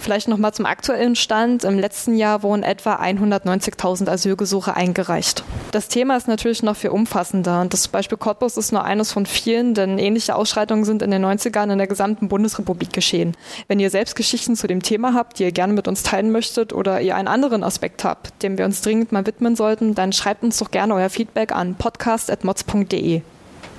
Vielleicht 0.00 0.28
noch 0.28 0.38
mal 0.38 0.52
zum 0.52 0.64
aktuellen 0.64 1.16
Stand. 1.16 1.64
Im 1.64 1.76
letzten 1.76 2.16
Jahr 2.16 2.44
wurden 2.44 2.62
etwa 2.62 2.94
190.000 2.94 4.08
Asylgesuche 4.08 4.76
eingereicht. 4.76 5.42
Das 5.72 5.88
Thema 5.88 6.16
ist 6.16 6.28
natürlich 6.28 6.62
noch 6.62 6.76
viel 6.76 6.90
umfassender. 6.90 7.66
Das 7.68 7.88
Beispiel 7.88 8.16
Cottbus 8.16 8.56
ist 8.56 8.70
nur 8.70 8.84
eines 8.84 9.12
von 9.12 9.26
vielen, 9.26 9.74
denn 9.74 9.98
ähnliche 9.98 10.36
Ausschreitungen 10.36 10.84
sind 10.84 11.02
in 11.02 11.10
den 11.10 11.24
90ern 11.24 11.72
in 11.72 11.78
der 11.78 11.88
gesamten 11.88 12.28
Bundesrepublik 12.28 12.92
geschehen. 12.92 13.36
Wenn 13.66 13.80
ihr 13.80 13.90
selbst 13.90 14.14
Geschichten 14.14 14.54
zu 14.54 14.68
dem 14.68 14.82
Thema 14.82 15.14
habt, 15.14 15.38
die 15.38 15.44
ihr 15.44 15.52
gerne 15.52 15.72
mit 15.72 15.88
uns 15.88 16.04
teilen 16.04 16.30
möchtet 16.30 16.72
oder 16.72 17.00
ihr 17.00 17.16
einen 17.16 17.28
anderen 17.28 17.64
Aspekt 17.64 18.04
habt, 18.04 18.42
dem 18.44 18.56
wir 18.56 18.66
uns 18.66 18.82
dringend 18.82 19.10
mal 19.10 19.26
widmen 19.26 19.56
sollten, 19.56 19.96
dann 19.96 20.12
schreibt 20.12 20.44
uns 20.44 20.58
doch 20.58 20.70
gerne 20.70 20.94
euer 20.94 21.10
Feedback 21.10 21.50
an 21.50 21.74
podcast.mods.de. 21.74 23.22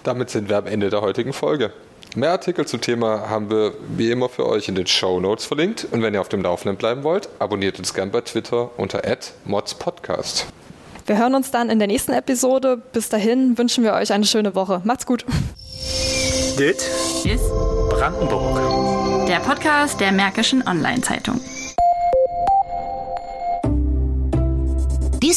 Damit 0.04 0.30
sind 0.30 0.50
wir 0.50 0.58
am 0.58 0.68
Ende 0.68 0.90
der 0.90 1.02
heutigen 1.02 1.34
Folge. 1.34 1.72
Mehr 2.16 2.32
Artikel 2.32 2.66
zum 2.66 2.82
Thema 2.82 3.30
haben 3.30 3.52
wir 3.52 3.74
wie 3.96 4.10
immer 4.10 4.30
für 4.30 4.48
euch 4.48 4.68
in 4.68 4.76
den 4.76 4.88
Show 4.88 5.20
Notes 5.20 5.46
verlinkt. 5.46 5.88
Und 5.92 6.02
wenn 6.02 6.14
ihr 6.14 6.22
auf 6.22 6.30
dem 6.30 6.42
Laufenden 6.42 6.76
bleiben 6.76 7.04
wollt, 7.04 7.30
abonniert 7.38 7.78
uns 7.78 7.94
gern 7.94 8.10
bei 8.10 8.22
Twitter 8.22 8.72
unter 8.78 9.04
modspodcast. 9.46 10.48
Wir 11.06 11.18
hören 11.18 11.36
uns 11.36 11.52
dann 11.52 11.70
in 11.70 11.78
der 11.80 11.88
nächsten 11.88 12.14
Episode. 12.14 12.78
Bis 12.94 13.10
dahin 13.10 13.58
wünschen 13.58 13.84
wir 13.84 13.94
euch 13.94 14.12
eine 14.12 14.26
schöne 14.26 14.56
Woche. 14.56 14.82
Macht's 14.84 15.06
gut. 15.06 15.26
Dit 16.58 16.82
ist 17.26 17.50
Brandenburg. 17.90 19.28
Der 19.28 19.40
Podcast 19.40 20.00
der 20.00 20.12
Märkischen 20.12 20.68
Online-Zeitung. 20.68 21.40